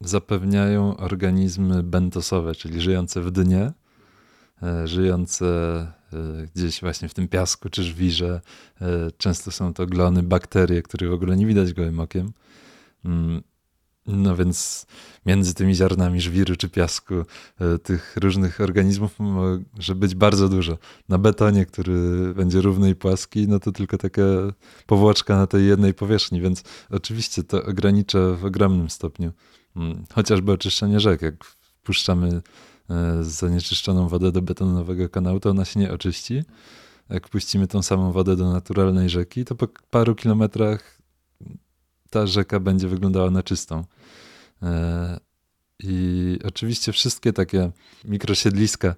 [0.01, 3.73] zapewniają organizmy bentosowe, czyli żyjące w dnie,
[4.63, 5.47] e, żyjące
[6.13, 8.41] e, gdzieś właśnie w tym piasku czy żwirze.
[9.17, 12.33] Często są to glony, bakterie, których w ogóle nie widać gołym okiem.
[14.13, 14.87] No więc
[15.27, 17.15] między tymi ziarnami żwiru czy piasku
[17.61, 20.79] e, tych różnych organizmów może być bardzo dużo.
[21.09, 21.93] Na betonie, który
[22.35, 24.23] będzie równy i płaski, no to tylko taka
[24.87, 29.33] powłoczka na tej jednej powierzchni, więc oczywiście to ogranicza w ogromnym stopniu.
[29.77, 31.23] Mm, chociażby oczyszczenie rzek.
[31.23, 32.43] Jak wpuszczamy
[32.91, 36.43] e, zanieczyszczoną wodę do betonowego kanału, to ona się nie oczyści.
[37.11, 41.00] Jak puścimy tą samą wodę do naturalnej rzeki, to po paru kilometrach
[42.11, 43.85] ta rzeka będzie wyglądała na czystą.
[44.63, 45.21] E,
[45.79, 47.71] I oczywiście wszystkie takie
[48.05, 48.95] mikrosiedliska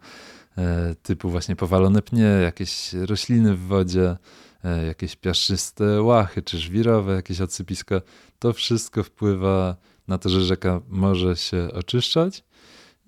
[0.59, 4.17] e, typu właśnie powalone pnie, jakieś rośliny w wodzie,
[4.65, 8.01] e, jakieś piaszczyste łachy czy żwirowe, jakieś odsypiska,
[8.39, 9.77] to wszystko wpływa
[10.09, 12.45] na to, że rzeka może się oczyszczać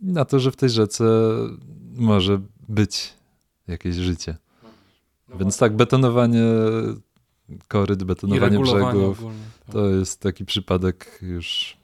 [0.02, 1.04] i na to, że w tej rzece
[1.94, 3.14] może być
[3.68, 4.36] jakieś życie.
[5.28, 6.44] No Więc tak, betonowanie
[7.68, 9.18] koryt, betonowanie brzegów.
[9.18, 9.53] Ogólnie.
[9.72, 11.76] To jest taki przypadek już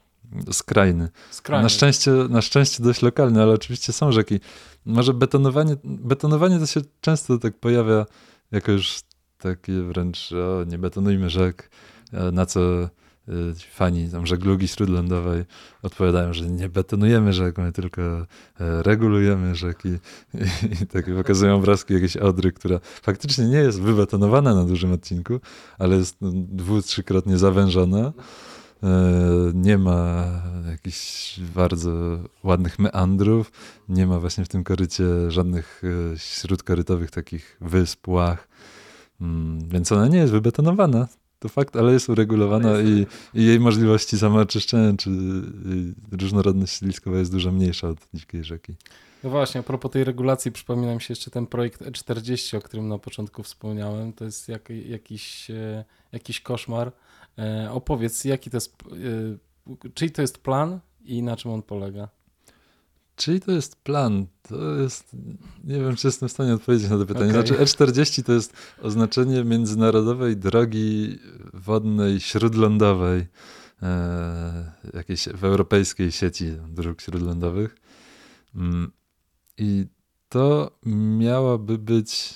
[0.51, 1.09] skrajny.
[1.31, 1.63] skrajny.
[1.63, 4.39] Na, szczęście, na szczęście dość lokalny, ale oczywiście są rzeki.
[4.85, 8.05] Może betonowanie, betonowanie to się często tak pojawia
[8.51, 8.99] jako już
[9.37, 11.69] takie wręcz, o, nie betonujmy rzek,
[12.31, 12.89] na co
[13.71, 15.43] fani tam żeglugi śródlądowej
[15.81, 18.25] odpowiadają, że nie betonujemy rzek, my tylko e,
[18.83, 19.89] regulujemy rzeki
[20.33, 25.39] i, i pokazują obrazki jakiejś odry, która faktycznie nie jest wybetonowana na dużym odcinku,
[25.79, 28.13] ale jest no, dwu, trzykrotnie zawężona.
[28.83, 30.25] E, nie ma
[30.69, 31.91] jakichś bardzo
[32.43, 33.51] ładnych meandrów,
[33.89, 35.81] nie ma właśnie w tym korycie żadnych
[36.13, 38.47] e, śródkorytowych takich wysp, łach,
[39.21, 41.07] mm, więc ona nie jest wybetonowana,
[41.41, 43.11] to fakt, ale jest uregulowana jest...
[43.33, 45.09] I, i, jej możliwości samooczyszczenia czy
[46.11, 48.75] różnorodność siedliskowa jest dużo mniejsza od dzikiej rzeki.
[49.23, 52.87] No właśnie, a propos tej regulacji, przypomina mi się jeszcze ten projekt E40, o którym
[52.87, 54.13] na początku wspomniałem.
[54.13, 56.91] To jest jak, jakiś, e, jakiś koszmar.
[57.37, 58.75] E, opowiedz, jaki to jest,
[59.83, 62.09] e, czyj to jest plan i na czym on polega?
[63.15, 64.25] Czyli to jest plan?
[64.41, 65.15] To jest.
[65.63, 67.29] Nie wiem, czy jestem w stanie odpowiedzieć na to pytanie.
[67.29, 67.47] Okay.
[67.47, 71.19] Znaczy, E40 to jest oznaczenie międzynarodowej drogi
[71.53, 73.27] wodnej śródlądowej,
[73.81, 77.75] e, jakiejś w europejskiej sieci dróg śródlądowych.
[78.55, 78.91] Mm,
[79.57, 79.85] I
[80.29, 80.71] to
[81.17, 82.33] miałaby być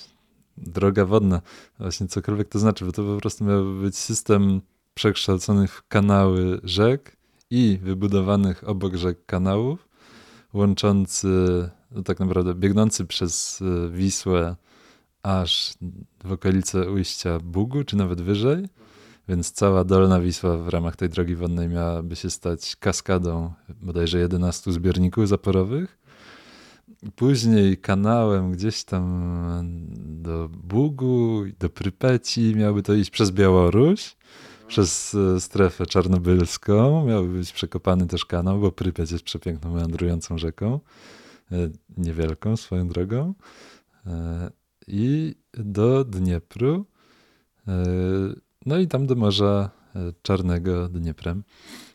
[0.56, 1.42] droga wodna.
[1.78, 4.60] Właśnie cokolwiek to znaczy, bo to po prostu miałby być system
[4.94, 7.16] przekształconych w kanały rzek
[7.50, 9.85] i wybudowanych obok rzek kanałów
[10.56, 11.28] łączący,
[11.90, 14.56] no tak naprawdę biegnący przez e, Wisłę
[15.22, 15.74] aż
[16.24, 18.68] w okolice ujścia Bugu, czy nawet wyżej.
[19.28, 23.52] Więc cała Dolna Wisła w ramach tej drogi wodnej miałaby się stać kaskadą
[23.82, 25.98] bodajże 11 zbiorników zaporowych.
[27.16, 29.86] Później kanałem gdzieś tam
[30.22, 34.16] do Bugu, do Prypeci miałoby to iść przez Białoruś
[34.68, 37.06] przez e, strefę czarnobylską.
[37.06, 40.80] Miał być przekopany też kanał, bo Prypiać jest przepiękną, meandrującą rzeką.
[41.52, 41.56] E,
[41.96, 43.34] niewielką swoją drogą.
[44.06, 44.50] E,
[44.86, 46.86] I do Dniepru.
[48.66, 49.70] No i tam do Morza
[50.22, 51.42] Czarnego Dnieprem.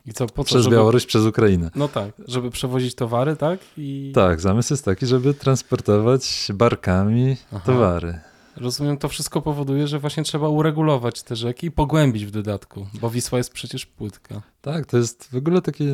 [0.06, 0.76] I co, po co, przez żeby...
[0.76, 1.70] Białoruś, przez Ukrainę.
[1.74, 3.60] No tak, żeby przewozić towary, tak?
[3.76, 4.12] I...
[4.14, 7.62] Tak, zamysł jest taki, żeby transportować barkami Aha.
[7.66, 8.20] towary.
[8.56, 13.10] Rozumiem, to wszystko powoduje, że właśnie trzeba uregulować te rzeki i pogłębić w dodatku, bo
[13.10, 14.42] Wisła jest przecież płytka.
[14.60, 15.84] Tak, to jest w ogóle taki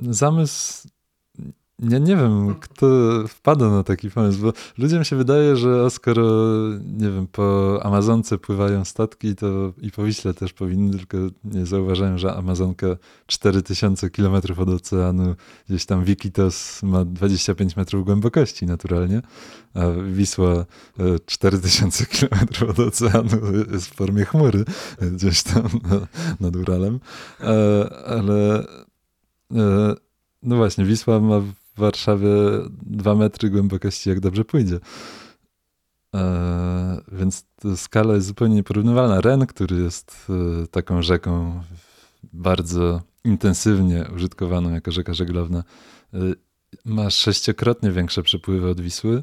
[0.00, 0.88] zamysł
[1.82, 2.86] ja nie wiem, kto
[3.28, 6.24] wpada na taki pomysł, bo ludziom się wydaje, że skoro,
[6.98, 12.18] nie wiem, po Amazonce pływają statki, to i po Wiśle też powinny, tylko nie zauważają,
[12.18, 12.86] że Amazonka
[13.26, 15.34] 4000 km od oceanu,
[15.68, 19.22] gdzieś tam Wikitos ma 25 metrów głębokości naturalnie,
[19.74, 19.80] a
[20.12, 20.66] Wisła
[21.26, 23.38] 4000 e, km od oceanu
[23.72, 24.64] jest w formie chmury,
[25.12, 25.68] gdzieś tam
[26.40, 27.00] nad Uralem,
[27.40, 28.66] e, ale
[29.54, 29.94] e,
[30.42, 31.42] no właśnie, Wisła ma
[31.76, 32.28] w Warszawie
[32.82, 34.78] dwa metry głębokości, jak dobrze pójdzie.
[36.14, 37.44] E, więc
[37.76, 39.20] skala jest zupełnie nieporównywalna.
[39.20, 40.26] Ren, który jest
[40.62, 41.62] e, taką rzeką
[42.32, 45.64] bardzo intensywnie użytkowaną jako rzeka żeglowna,
[46.14, 46.18] e,
[46.84, 49.22] ma sześciokrotnie większe przepływy od Wisły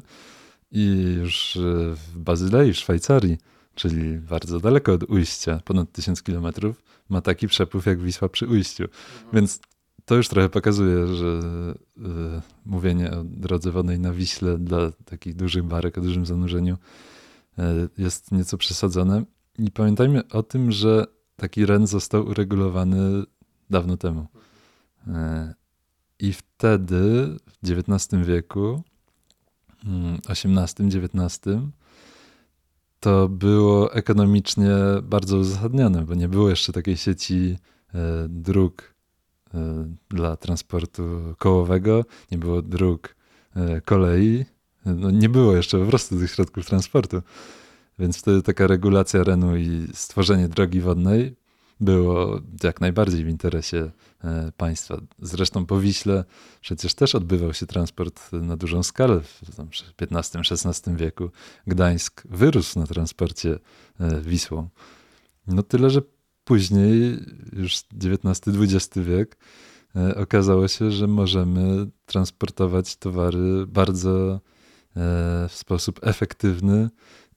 [0.70, 1.58] i już
[1.94, 3.38] w Bazylei, w Szwajcarii,
[3.74, 8.84] czyli bardzo daleko od ujścia, ponad tysiąc kilometrów, ma taki przepływ jak Wisła przy ujściu.
[8.84, 9.30] Mhm.
[9.32, 9.60] Więc
[10.04, 12.00] to już trochę pokazuje, że y,
[12.66, 16.74] mówienie o drodze wodnej na Wiśle dla takich dużych barek o dużym zanurzeniu
[17.58, 17.62] y,
[17.98, 19.24] jest nieco przesadzone.
[19.58, 21.04] I pamiętajmy o tym, że
[21.36, 23.22] taki REN został uregulowany
[23.70, 24.26] dawno temu.
[25.06, 25.10] Y,
[26.18, 28.82] I wtedy, w XIX wieku,
[30.28, 31.72] XVIII-XIX, mm,
[33.00, 34.70] to było ekonomicznie
[35.02, 37.56] bardzo uzasadnione, bo nie było jeszcze takiej sieci
[38.28, 38.93] dróg E,
[40.10, 43.16] dla transportu kołowego, nie było dróg
[43.56, 44.44] e, kolei,
[44.84, 47.22] no nie było jeszcze po prostu tych środków transportu.
[47.98, 51.36] Więc wtedy taka regulacja Renu i stworzenie drogi wodnej
[51.80, 53.90] było jak najbardziej w interesie
[54.24, 55.00] e, państwa.
[55.18, 56.24] Zresztą po Wiśle
[56.60, 59.40] przecież też odbywał się transport na dużą skalę w
[60.00, 61.30] XV-XVI wieku.
[61.66, 63.58] Gdańsk wyrósł na transporcie
[64.22, 64.68] Wisłą.
[65.46, 66.02] No tyle, że
[66.44, 67.18] później,
[67.52, 69.36] już XIX-XX wiek,
[69.96, 74.40] e, okazało się, że możemy transportować towary bardzo e,
[75.48, 76.90] w sposób efektywny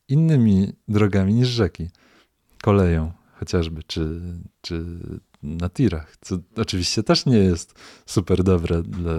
[0.07, 1.89] innymi drogami niż rzeki.
[2.63, 4.21] Koleją chociażby, czy,
[4.61, 4.85] czy
[5.43, 7.73] na tirach, co oczywiście też nie jest
[8.05, 9.13] super dobre dla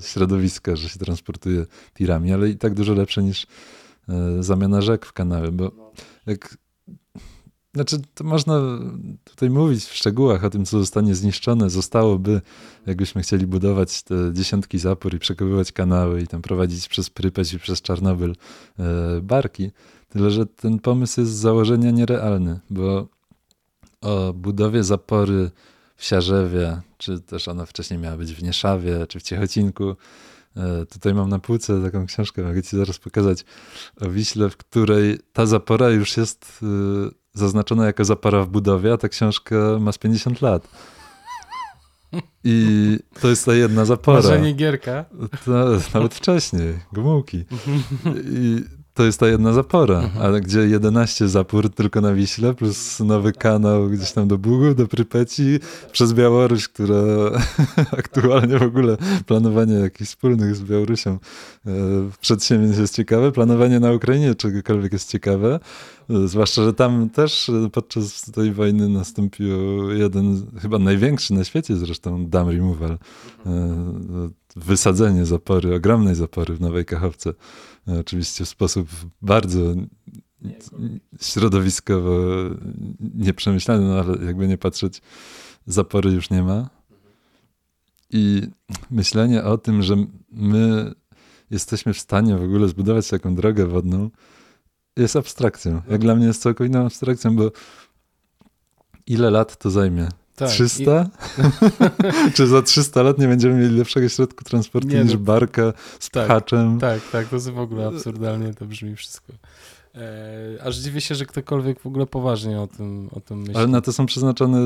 [0.00, 3.46] środowiska, że się transportuje tirami, ale i tak dużo lepsze niż
[4.08, 5.92] e, zamiana rzek w kanały, bo
[6.26, 6.56] jak
[7.78, 8.60] znaczy, to można
[9.24, 11.70] tutaj mówić w szczegółach o tym, co zostanie zniszczone.
[11.70, 12.40] Zostałoby,
[12.86, 17.58] jakbyśmy chcieli budować te dziesiątki zapór i przekowywać kanały i tam prowadzić przez Prypeć i
[17.58, 18.34] przez Czarnobyl
[18.78, 19.70] e, barki.
[20.08, 23.08] Tyle, że ten pomysł jest z założenia nierealny, bo
[24.00, 25.50] o budowie zapory
[25.96, 29.96] w Siarzewie, czy też ona wcześniej miała być w Nieszawie, czy w Ciechocinku,
[30.56, 33.44] e, Tutaj mam na półce taką książkę, mogę ci zaraz pokazać,
[34.00, 36.66] o Wiśle, w której ta zapora już jest e,
[37.38, 40.68] zaznaczona jako zapara w budowie, a ta książka ma z 50 lat.
[42.44, 44.16] I to jest ta jedna zapora.
[44.16, 45.04] Może nie gierka?
[45.94, 47.44] Nawet wcześniej, Gomułki.
[48.24, 48.64] I
[48.98, 50.24] to jest ta jedna zapora, mhm.
[50.24, 54.86] ale gdzie 11 zapór tylko na Wiśle, plus nowy kanał gdzieś tam do Bugów, do
[54.86, 55.58] Prypeci,
[55.92, 56.96] przez Białoruś, która
[57.98, 58.96] aktualnie w ogóle
[59.26, 61.18] planowanie jakichś wspólnych z Białorusią
[61.66, 61.70] e,
[62.20, 65.60] przedsięwzięć jest ciekawe, planowanie na Ukrainie czegokolwiek jest ciekawe,
[66.10, 69.48] e, zwłaszcza, że tam też podczas tej wojny nastąpił
[69.92, 72.98] jeden, chyba największy na świecie zresztą, dam removal, e,
[74.56, 77.34] wysadzenie zapory, ogromnej zapory w Nowej Kachowce
[78.00, 78.88] oczywiście w sposób
[79.22, 79.74] bardzo
[81.20, 82.10] środowiskowo
[83.14, 85.02] nieprzemyślany, no ale jakby nie patrzeć,
[85.66, 86.70] zapory już nie ma.
[88.10, 88.42] I
[88.90, 89.96] myślenie o tym, że
[90.30, 90.92] my
[91.50, 94.10] jesteśmy w stanie w ogóle zbudować taką drogę wodną,
[94.96, 95.82] jest abstrakcją.
[95.90, 97.50] Jak dla mnie jest całkowitą abstrakcją, bo
[99.06, 100.08] ile lat to zajmie?
[100.38, 101.10] Tak, 300?
[102.28, 102.32] I...
[102.34, 106.10] Czy za 300 lat nie będziemy mieli lepszego środku transportu nie, niż no, barka z
[106.10, 106.78] tak, pchaczem?
[106.80, 109.32] Tak, tak, to jest w ogóle absurdalnie to brzmi wszystko.
[109.94, 113.56] E, aż dziwię się, że ktokolwiek w ogóle poważnie o tym, o tym myśli.
[113.56, 114.58] Ale na to są przeznaczone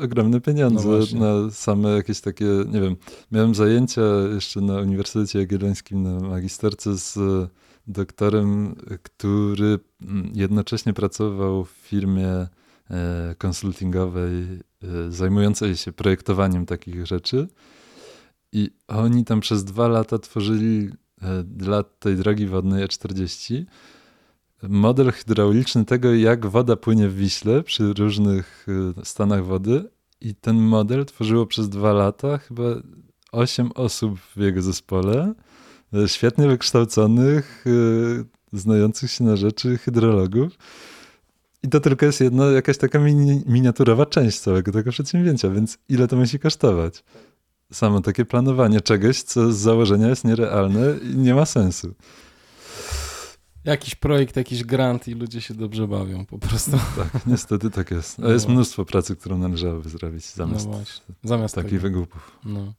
[0.00, 2.96] ogromne pieniądze, no na same jakieś takie, nie wiem,
[3.32, 4.02] miałem zajęcia
[4.34, 7.18] jeszcze na Uniwersytecie Jagiellońskim na magisterce z
[7.86, 12.59] doktorem, który mm, jednocześnie pracował w firmie E,
[13.38, 14.42] konsultingowej
[14.82, 17.48] e, zajmującej się projektowaniem takich rzeczy.
[18.52, 20.90] I oni tam przez dwa lata tworzyli
[21.22, 23.64] e, dla tej drogi wodnej E40
[24.62, 28.66] model hydrauliczny tego, jak woda płynie w Wiśle przy różnych
[29.04, 29.90] stanach wody.
[30.20, 32.62] I ten model tworzyło przez dwa lata chyba
[33.32, 35.34] osiem osób w jego zespole,
[36.06, 37.64] świetnie wykształconych,
[38.52, 40.58] znających się na rzeczy hydrologów.
[41.62, 46.08] I to tylko jest jedna jakaś taka mini, miniaturowa część całego tego przedsięwzięcia, więc ile
[46.08, 47.04] to musi kosztować?
[47.72, 51.94] Samo takie planowanie czegoś, co z założenia jest nierealne i nie ma sensu.
[53.64, 56.70] Jakiś projekt, jakiś grant i ludzie się dobrze bawią po prostu.
[56.96, 58.20] Tak, niestety tak jest.
[58.20, 58.54] A jest no.
[58.54, 60.82] mnóstwo pracy, którą należałoby zrobić zamiast, no
[61.24, 61.82] zamiast takich tego.
[61.82, 62.38] wygłupów.
[62.44, 62.72] No.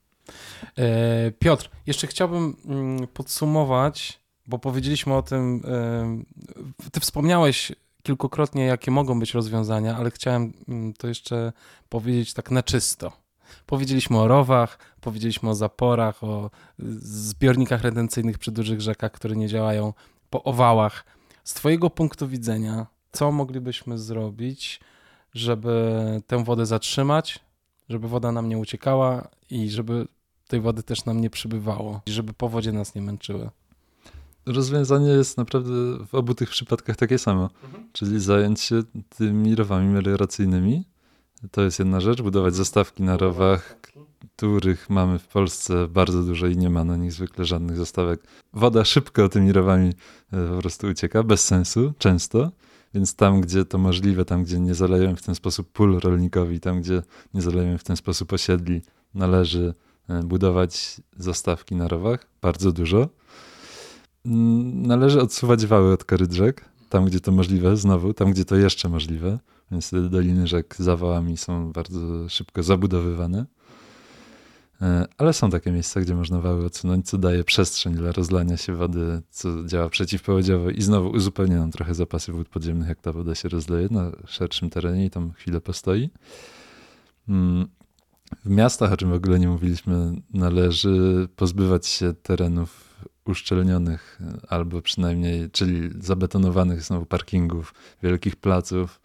[0.77, 7.71] E, Piotr, jeszcze chciałbym mm, podsumować, bo powiedzieliśmy o tym, e, ty wspomniałeś
[8.03, 11.53] kilkukrotnie, jakie mogą być rozwiązania, ale chciałem mm, to jeszcze
[11.89, 13.11] powiedzieć tak na czysto.
[13.65, 16.49] Powiedzieliśmy o rowach, powiedzieliśmy o zaporach, o
[16.79, 19.93] zbiornikach retencyjnych przy dużych rzekach, które nie działają,
[20.29, 21.05] po owałach.
[21.43, 24.79] Z Twojego punktu widzenia, co moglibyśmy zrobić,
[25.33, 27.39] żeby tę wodę zatrzymać,
[27.89, 30.07] żeby woda nam nie uciekała i żeby
[30.47, 33.49] tej wody też nam nie przybywało, i żeby powodzie nas nie męczyły?
[34.45, 35.71] Rozwiązanie jest naprawdę
[36.07, 37.89] w obu tych przypadkach takie samo, mhm.
[37.93, 38.83] czyli zająć się
[39.17, 40.85] tymi rowami melioracyjnymi,
[41.51, 43.77] To jest jedna rzecz, budować zastawki na rowach,
[44.35, 48.23] których mamy w Polsce bardzo dużo i nie ma na nich zwykle żadnych zastawek.
[48.53, 49.93] Woda szybko tymi rowami
[50.33, 52.51] e, po prostu ucieka, bez sensu, często.
[52.93, 56.81] Więc tam, gdzie to możliwe, tam, gdzie nie zalejemy w ten sposób pól rolnikowi, tam,
[56.81, 57.01] gdzie
[57.33, 58.81] nie zalejemy w ten sposób osiedli,
[59.13, 59.73] należy
[60.09, 63.09] e, budować zastawki na rowach, bardzo dużo.
[64.25, 68.55] Mm, należy odsuwać wały od koryt rzek, tam, gdzie to możliwe, znowu, tam, gdzie to
[68.55, 69.39] jeszcze możliwe.
[69.71, 73.45] Więc doliny rzek za wałami są bardzo szybko zabudowywane.
[74.81, 78.75] E, ale są takie miejsca, gdzie można wały odsunąć, co daje przestrzeń dla rozlania się
[78.75, 83.35] wody, co działa przeciwpowodziowo i znowu uzupełnia nam trochę zapasy wód podziemnych, jak ta woda
[83.35, 86.09] się rozleje na szerszym terenie i tam chwilę postoi.
[87.29, 87.67] Mm,
[88.45, 92.90] w miastach, o czym w ogóle nie mówiliśmy, należy pozbywać się terenów
[93.25, 94.19] uszczelnionych,
[94.49, 97.73] albo przynajmniej, czyli zabetonowanych znowu parkingów,
[98.03, 98.99] wielkich placów,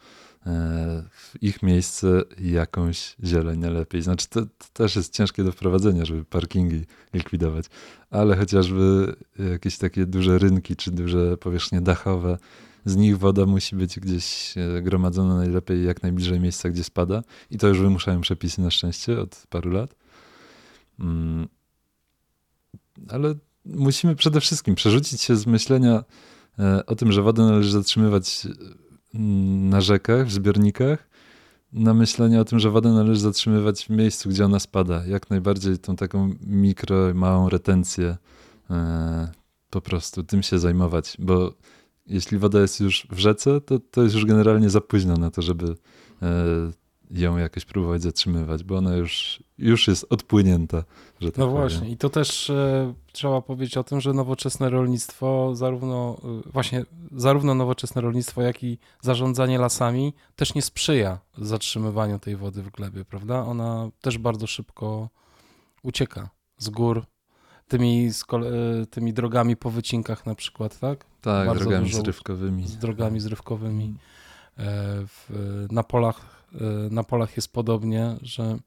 [0.46, 4.02] E, w ich miejsce jakąś zieleń najlepiej.
[4.02, 6.84] Znaczy to, to, też jest ciężkie do wprowadzenia, żeby parkingi
[7.14, 7.66] likwidować,
[8.10, 9.16] ale chociażby
[9.52, 12.38] jakieś takie duże rynki czy duże powierzchnie dachowe,
[12.84, 17.58] z nich woda musi być gdzieś e, gromadzona najlepiej jak najbliżej miejsca, gdzie spada i
[17.58, 19.94] to już wymuszają przepisy na szczęście od paru lat.
[21.00, 21.48] Mm.
[23.08, 23.34] Ale
[23.74, 26.04] musimy przede wszystkim przerzucić się z myślenia
[26.58, 28.46] e, o tym, że wodę należy zatrzymywać
[29.14, 31.08] na rzekach, w zbiornikach,
[31.72, 35.06] na myślenie o tym, że wodę należy zatrzymywać w miejscu, gdzie ona spada.
[35.06, 38.16] Jak najbardziej tą taką mikro, małą retencję
[38.70, 39.28] e,
[39.70, 41.54] po prostu tym się zajmować, bo
[42.06, 45.42] jeśli woda jest już w rzece, to, to jest już generalnie za późno na to,
[45.42, 45.74] żeby
[46.22, 46.26] e,
[47.10, 50.84] ją jakoś próbować zatrzymywać, bo ona już, już jest odpłynięta.
[51.20, 51.60] Że tak no powiem.
[51.60, 56.16] właśnie, i to też e, trzeba powiedzieć o tym, że nowoczesne rolnictwo, zarówno
[56.46, 62.62] e, właśnie zarówno nowoczesne rolnictwo, jak i zarządzanie lasami też nie sprzyja zatrzymywaniu tej wody
[62.62, 63.44] w glebie, prawda?
[63.44, 65.08] Ona też bardzo szybko
[65.82, 67.04] ucieka z gór,
[67.68, 71.04] tymi, z e, tymi drogami po wycinkach na przykład, tak?
[71.20, 72.68] Tak, bardzo drogami zrywkowymi.
[72.68, 73.94] Z drogami zrywkowymi.
[74.58, 74.62] E,
[75.06, 75.30] w,
[75.70, 76.35] na polach
[76.90, 78.58] na polach jest podobnie, że,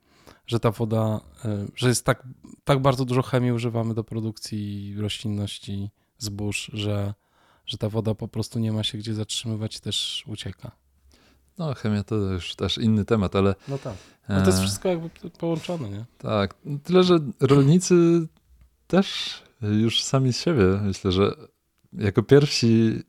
[0.48, 2.28] że ta woda, y, że jest tak,
[2.64, 7.14] tak bardzo dużo chemii używamy do produkcji roślinności, zbóż, że,
[7.66, 10.72] że ta woda po prostu nie ma się gdzie zatrzymywać i też ucieka.
[11.58, 13.56] No, chemia to już też inny temat, ale.
[13.68, 13.96] No tak.
[14.30, 16.06] No to jest wszystko jakby połączone, nie?
[16.18, 16.56] Tak.
[16.84, 18.28] Tyle, że rolnicy
[18.88, 21.36] też już sami z siebie myślę, że
[21.94, 23.04] jako pierwsi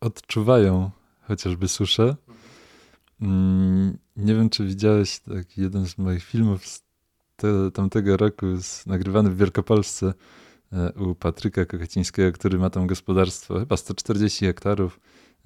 [0.00, 0.90] odczuwają
[1.22, 2.16] chociażby suszę
[3.22, 6.82] Mm, nie wiem, czy widziałeś taki jeden z moich filmów z
[7.36, 10.14] te, tamtego roku, z, nagrywany w Wielkopolsce
[10.72, 15.00] e, u Patryka Kochacińskiego, który ma tam gospodarstwo, chyba 140 hektarów,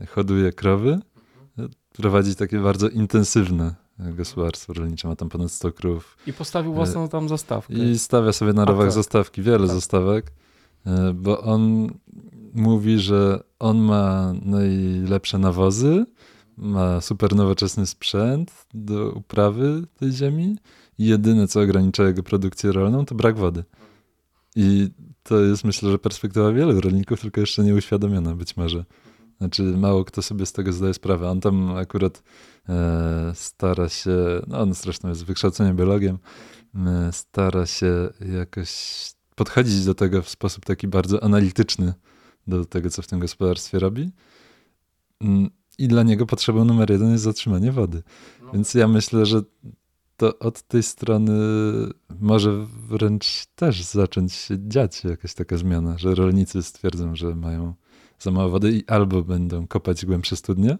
[0.08, 1.00] hoduje krowy,
[1.58, 6.16] e, prowadzi takie bardzo intensywne gospodarstwo rolnicze, ma tam ponad 100 krów.
[6.26, 7.74] I postawił e, własną tam zastawkę.
[7.74, 8.94] I stawia sobie na rowach tak.
[8.94, 9.76] zastawki, wiele tak.
[9.76, 10.32] zastawek,
[11.14, 11.90] bo on
[12.54, 16.04] mówi, że on ma najlepsze nawozy,
[16.56, 20.56] ma super nowoczesny sprzęt do uprawy tej ziemi
[20.98, 23.64] i jedyne, co ogranicza jego produkcję rolną, to brak wody.
[24.56, 24.88] I
[25.22, 28.84] to jest, myślę, że perspektywa wielu rolników, tylko jeszcze nie uświadomiona być może.
[29.38, 31.30] Znaczy, mało kto sobie z tego zdaje sprawę.
[31.30, 32.22] On tam akurat
[32.68, 34.16] e, stara się,
[34.46, 36.18] no on zresztą jest wykształceniem biologiem,
[36.76, 38.08] e, stara się
[38.38, 38.70] jakoś
[39.34, 41.94] podchodzić do tego w sposób taki bardzo analityczny,
[42.46, 44.10] do tego, co w tym gospodarstwie robi.
[45.78, 48.02] I dla niego potrzebą numer jeden jest zatrzymanie wody.
[48.42, 48.52] No.
[48.52, 49.42] Więc ja myślę, że
[50.16, 51.32] to od tej strony
[52.20, 57.74] może wręcz też zacząć się dziać jakaś taka zmiana, że rolnicy stwierdzą, że mają
[58.18, 60.78] za mało wody i albo będą kopać głębsze studnie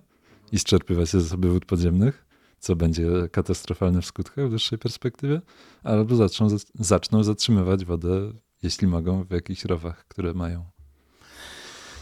[0.52, 2.26] i zczerpywać ze zasoby wód podziemnych,
[2.58, 5.40] co będzie katastrofalne w skutkach w dłuższej perspektywie,
[5.82, 10.64] albo zaczną, zaczną zatrzymywać wodę, jeśli mogą, w jakichś rowach, które mają.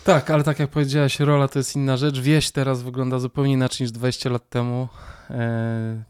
[0.05, 2.21] Tak, ale tak jak powiedziałaś, rola to jest inna rzecz.
[2.21, 4.89] Wieś teraz wygląda zupełnie inaczej niż 20 lat temu.
[5.31, 6.05] E, e,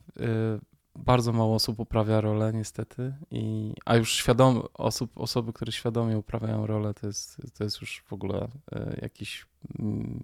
[0.97, 6.67] bardzo mało osób uprawia rolę niestety, I, a już świadom, osób, osoby, które świadomie uprawiają
[6.67, 9.47] rolę, to jest, to jest już w ogóle e, jakiś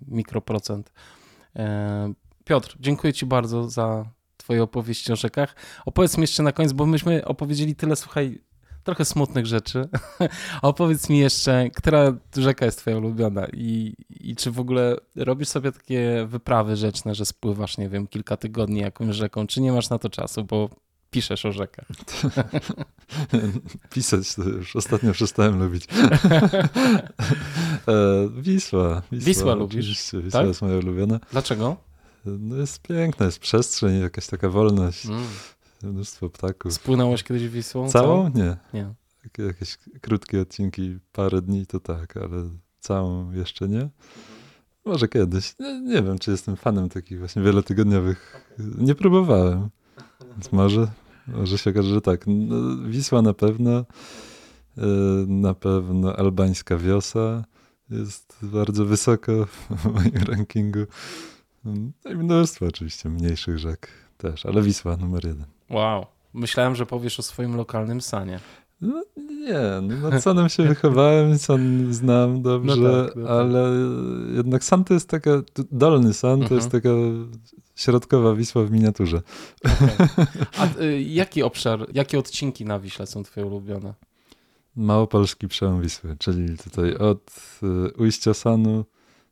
[0.09, 0.93] mikroprocent.
[1.57, 2.13] E,
[2.45, 4.05] Piotr, dziękuję Ci bardzo za
[4.37, 5.57] Twoje opowieści o rzekach.
[5.87, 8.41] Opowiedz mi jeszcze na koniec, bo myśmy opowiedzieli tyle, słuchaj,
[8.85, 9.89] trochę smutnych rzeczy.
[10.63, 15.73] Opowiedz mi jeszcze, która rzeka jest twoja ulubiona i, i czy w ogóle robisz sobie
[15.73, 19.99] takie wyprawy rzeczne, że spływasz, nie wiem, kilka tygodni jakąś rzeką, czy nie masz na
[19.99, 20.71] to czasu, bo
[21.11, 21.87] piszesz o rzekach.
[23.93, 25.85] Pisać to już ostatnio przestałem lubić.
[27.89, 29.27] e, Wisła, Wisła.
[29.27, 29.87] Wisła lubisz?
[29.87, 30.47] Wisła tak?
[30.47, 31.21] jest moja ulubiona.
[31.33, 31.77] Dlaczego?
[32.25, 35.25] No jest piękna, jest przestrzeń, jakaś taka wolność, Mm.
[35.83, 36.73] Mnóstwo ptaków.
[36.73, 37.89] Spłynąłeś kiedyś Wisłą?
[37.91, 38.29] Całą?
[38.29, 38.57] Nie.
[38.75, 38.95] Nie.
[39.47, 42.51] Jakieś krótkie odcinki, parę dni to tak, ale
[42.81, 43.89] całą jeszcze nie.
[44.85, 45.55] Może kiedyś.
[45.59, 48.51] Nie, nie wiem, czy jestem fanem takich właśnie wielotygodniowych.
[48.79, 49.69] Nie próbowałem.
[50.31, 50.89] Więc może,
[51.27, 52.25] może się okaże, że tak.
[52.27, 53.71] No, Wisła na pewno.
[54.79, 54.87] e,
[55.27, 57.45] Na pewno albańska wiosa
[57.91, 60.81] jest bardzo wysoko w moim rankingu.
[61.65, 65.47] No i mnóstwo oczywiście mniejszych rzek też, ale Wisła numer jeden.
[65.71, 66.07] Wow.
[66.35, 68.41] Myślałem, że powiesz o swoim lokalnym sanie.
[68.81, 73.31] No, nie, no nad Sanem się wychowałem, San znam dobrze, No tak, no tak.
[73.31, 73.71] ale
[74.37, 75.31] jednak San to jest taka,
[75.73, 76.83] dolny San to jest Mhm.
[76.83, 76.89] taka
[77.75, 79.23] środkowa Wisła w miniaturze.
[80.59, 83.95] A y, jaki obszar, jakie odcinki na Wiśle są twoje ulubione?
[84.77, 87.31] Małopolski przełom Wisły, czyli tutaj od
[87.63, 88.85] y, ujścia Sanu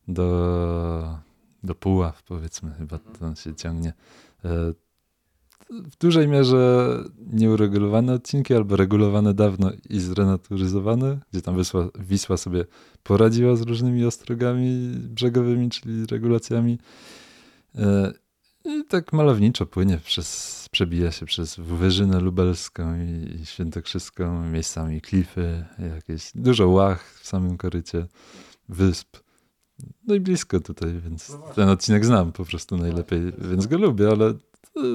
[0.09, 1.19] do,
[1.63, 3.93] do Puław powiedzmy, chyba to się ciągnie.
[5.71, 6.99] W dużej mierze
[7.33, 12.65] nieuregulowane odcinki albo regulowane dawno i zrenaturyzowane, gdzie tam Wisła, Wisła sobie
[13.03, 16.79] poradziła z różnymi ostrogami brzegowymi, czyli regulacjami.
[17.75, 18.13] E,
[18.65, 25.65] I tak malowniczo płynie przez, przebija się przez Wyżynę Lubelską i, i Świętokrzyską, miejscami klify,
[25.95, 28.07] jakieś dużo łach w samym korycie,
[28.69, 29.17] wysp.
[30.07, 34.09] No i blisko tutaj, więc No ten odcinek znam po prostu najlepiej, więc go lubię,
[34.09, 34.35] ale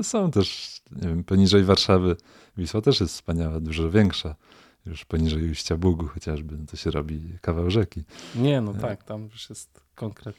[0.03, 2.15] są też, nie wiem, poniżej Warszawy.
[2.57, 4.35] Wisła też jest wspaniała, dużo większa.
[4.85, 8.03] Już poniżej ujścia Bugu chociażby, no to się robi kawał rzeki.
[8.35, 10.35] Nie, no tak, tam już jest konkret.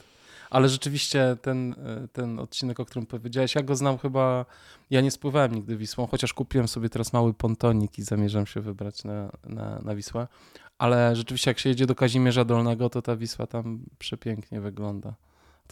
[0.50, 4.46] Ale rzeczywiście ten, y, ten odcinek, o którym powiedziałeś, ja go znam chyba,
[4.90, 9.04] ja nie spływałem nigdy Wisłą, chociaż kupiłem sobie teraz mały pontonik i zamierzam się wybrać
[9.04, 10.28] na, na, na Wisłę.
[10.78, 15.14] Ale rzeczywiście jak się jedzie do Kazimierza Dolnego, to ta Wisła tam przepięknie wygląda.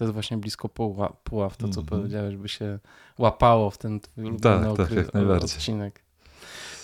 [0.00, 1.86] To jest właśnie blisko Puła, Puław, to co Mhm.
[1.86, 2.78] powiedziałeś, by się
[3.18, 5.44] łapało w ten twój ulubiony Tak, tak, okry- jak najbardziej.
[5.56, 6.02] odcinek.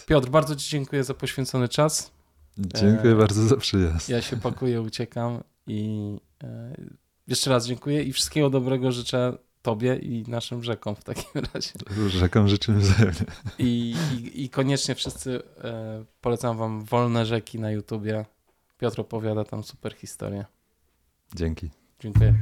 [0.07, 2.11] Piotr, bardzo Ci dziękuję za poświęcony czas.
[2.59, 4.09] Dziękuję E, bardzo za przyjazd.
[4.09, 6.11] Ja się pakuję, uciekam i
[6.45, 6.75] e,
[7.29, 11.71] jeszcze raz dziękuję i wszystkiego dobrego życzę Tobie i naszym rzekom w takim razie.
[12.09, 13.21] Rzekom życzymy wzajemnie.
[13.59, 13.95] I,
[14.35, 18.25] i, i koniecznie wszyscy e, polecam Wam Wolne Rzeki na YouTubie.
[18.79, 20.45] Piotr opowiada tam super historię.
[21.37, 21.71] Dzięki.
[22.01, 22.35] Dziękuję.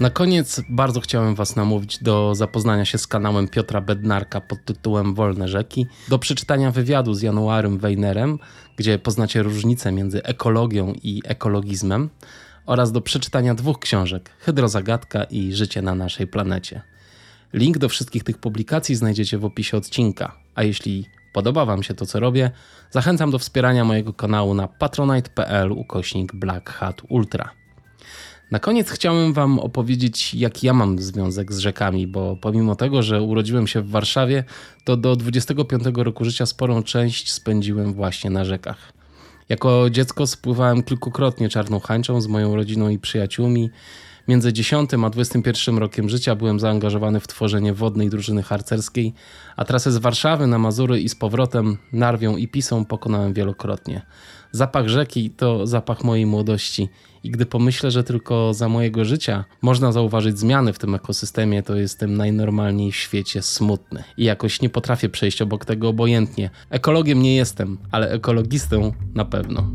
[0.00, 5.14] Na koniec bardzo chciałem Was namówić do zapoznania się z kanałem Piotra Bednarka pod tytułem
[5.14, 8.38] Wolne Rzeki, do przeczytania wywiadu z Januarym Weinerem,
[8.76, 12.10] gdzie poznacie różnicę między ekologią i ekologizmem,
[12.66, 16.82] oraz do przeczytania dwóch książek Hydrozagadka i Życie na naszej planecie.
[17.52, 20.36] Link do wszystkich tych publikacji znajdziecie w opisie odcinka.
[20.54, 22.50] A jeśli podoba Wam się to, co robię,
[22.90, 27.59] zachęcam do wspierania mojego kanału na patronite.pl ukośnik Black Hat Ultra.
[28.50, 33.22] Na koniec chciałem Wam opowiedzieć, jak ja mam związek z rzekami, bo pomimo tego, że
[33.22, 34.44] urodziłem się w Warszawie,
[34.84, 38.92] to do 25 roku życia sporą część spędziłem właśnie na rzekach.
[39.48, 43.70] Jako dziecko spływałem kilkukrotnie czarną hańczą z moją rodziną i przyjaciółmi.
[44.28, 49.14] Między 10 a 21 rokiem życia byłem zaangażowany w tworzenie wodnej drużyny harcerskiej,
[49.56, 54.02] a trasę z Warszawy na Mazury i z powrotem Narwią i Pisą pokonałem wielokrotnie.
[54.52, 56.88] Zapach rzeki to zapach mojej młodości
[57.24, 61.76] i gdy pomyślę, że tylko za mojego życia można zauważyć zmiany w tym ekosystemie, to
[61.76, 64.04] jestem najnormalniej w świecie smutny.
[64.16, 66.50] I jakoś nie potrafię przejść obok tego obojętnie.
[66.70, 69.70] Ekologiem nie jestem, ale ekologistą na pewno.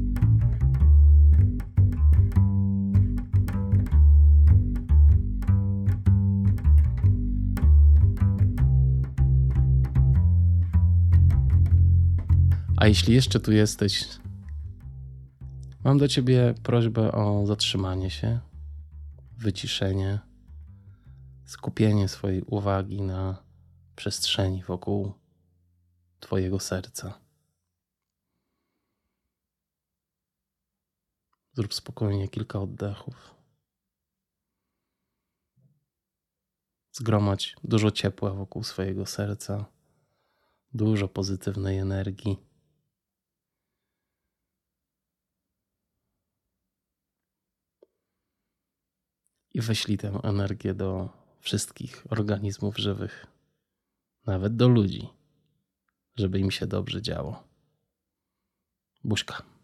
[12.78, 14.06] A jeśli jeszcze tu jesteś,
[15.86, 18.40] mam do ciebie prośbę o zatrzymanie się,
[19.38, 20.20] wyciszenie,
[21.46, 23.44] skupienie swojej uwagi na
[23.96, 25.14] przestrzeni wokół
[26.20, 27.20] Twojego serca.
[31.54, 33.36] Zrób spokojnie kilka oddechów.
[36.92, 39.66] Zgromadź dużo ciepła wokół swojego serca,
[40.74, 42.45] dużo pozytywnej energii.
[49.56, 51.10] I wyślij tę energię do
[51.40, 53.28] wszystkich organizmów żywych,
[54.26, 55.10] nawet do ludzi,
[56.16, 57.44] żeby im się dobrze działo.
[59.04, 59.55] Buźka.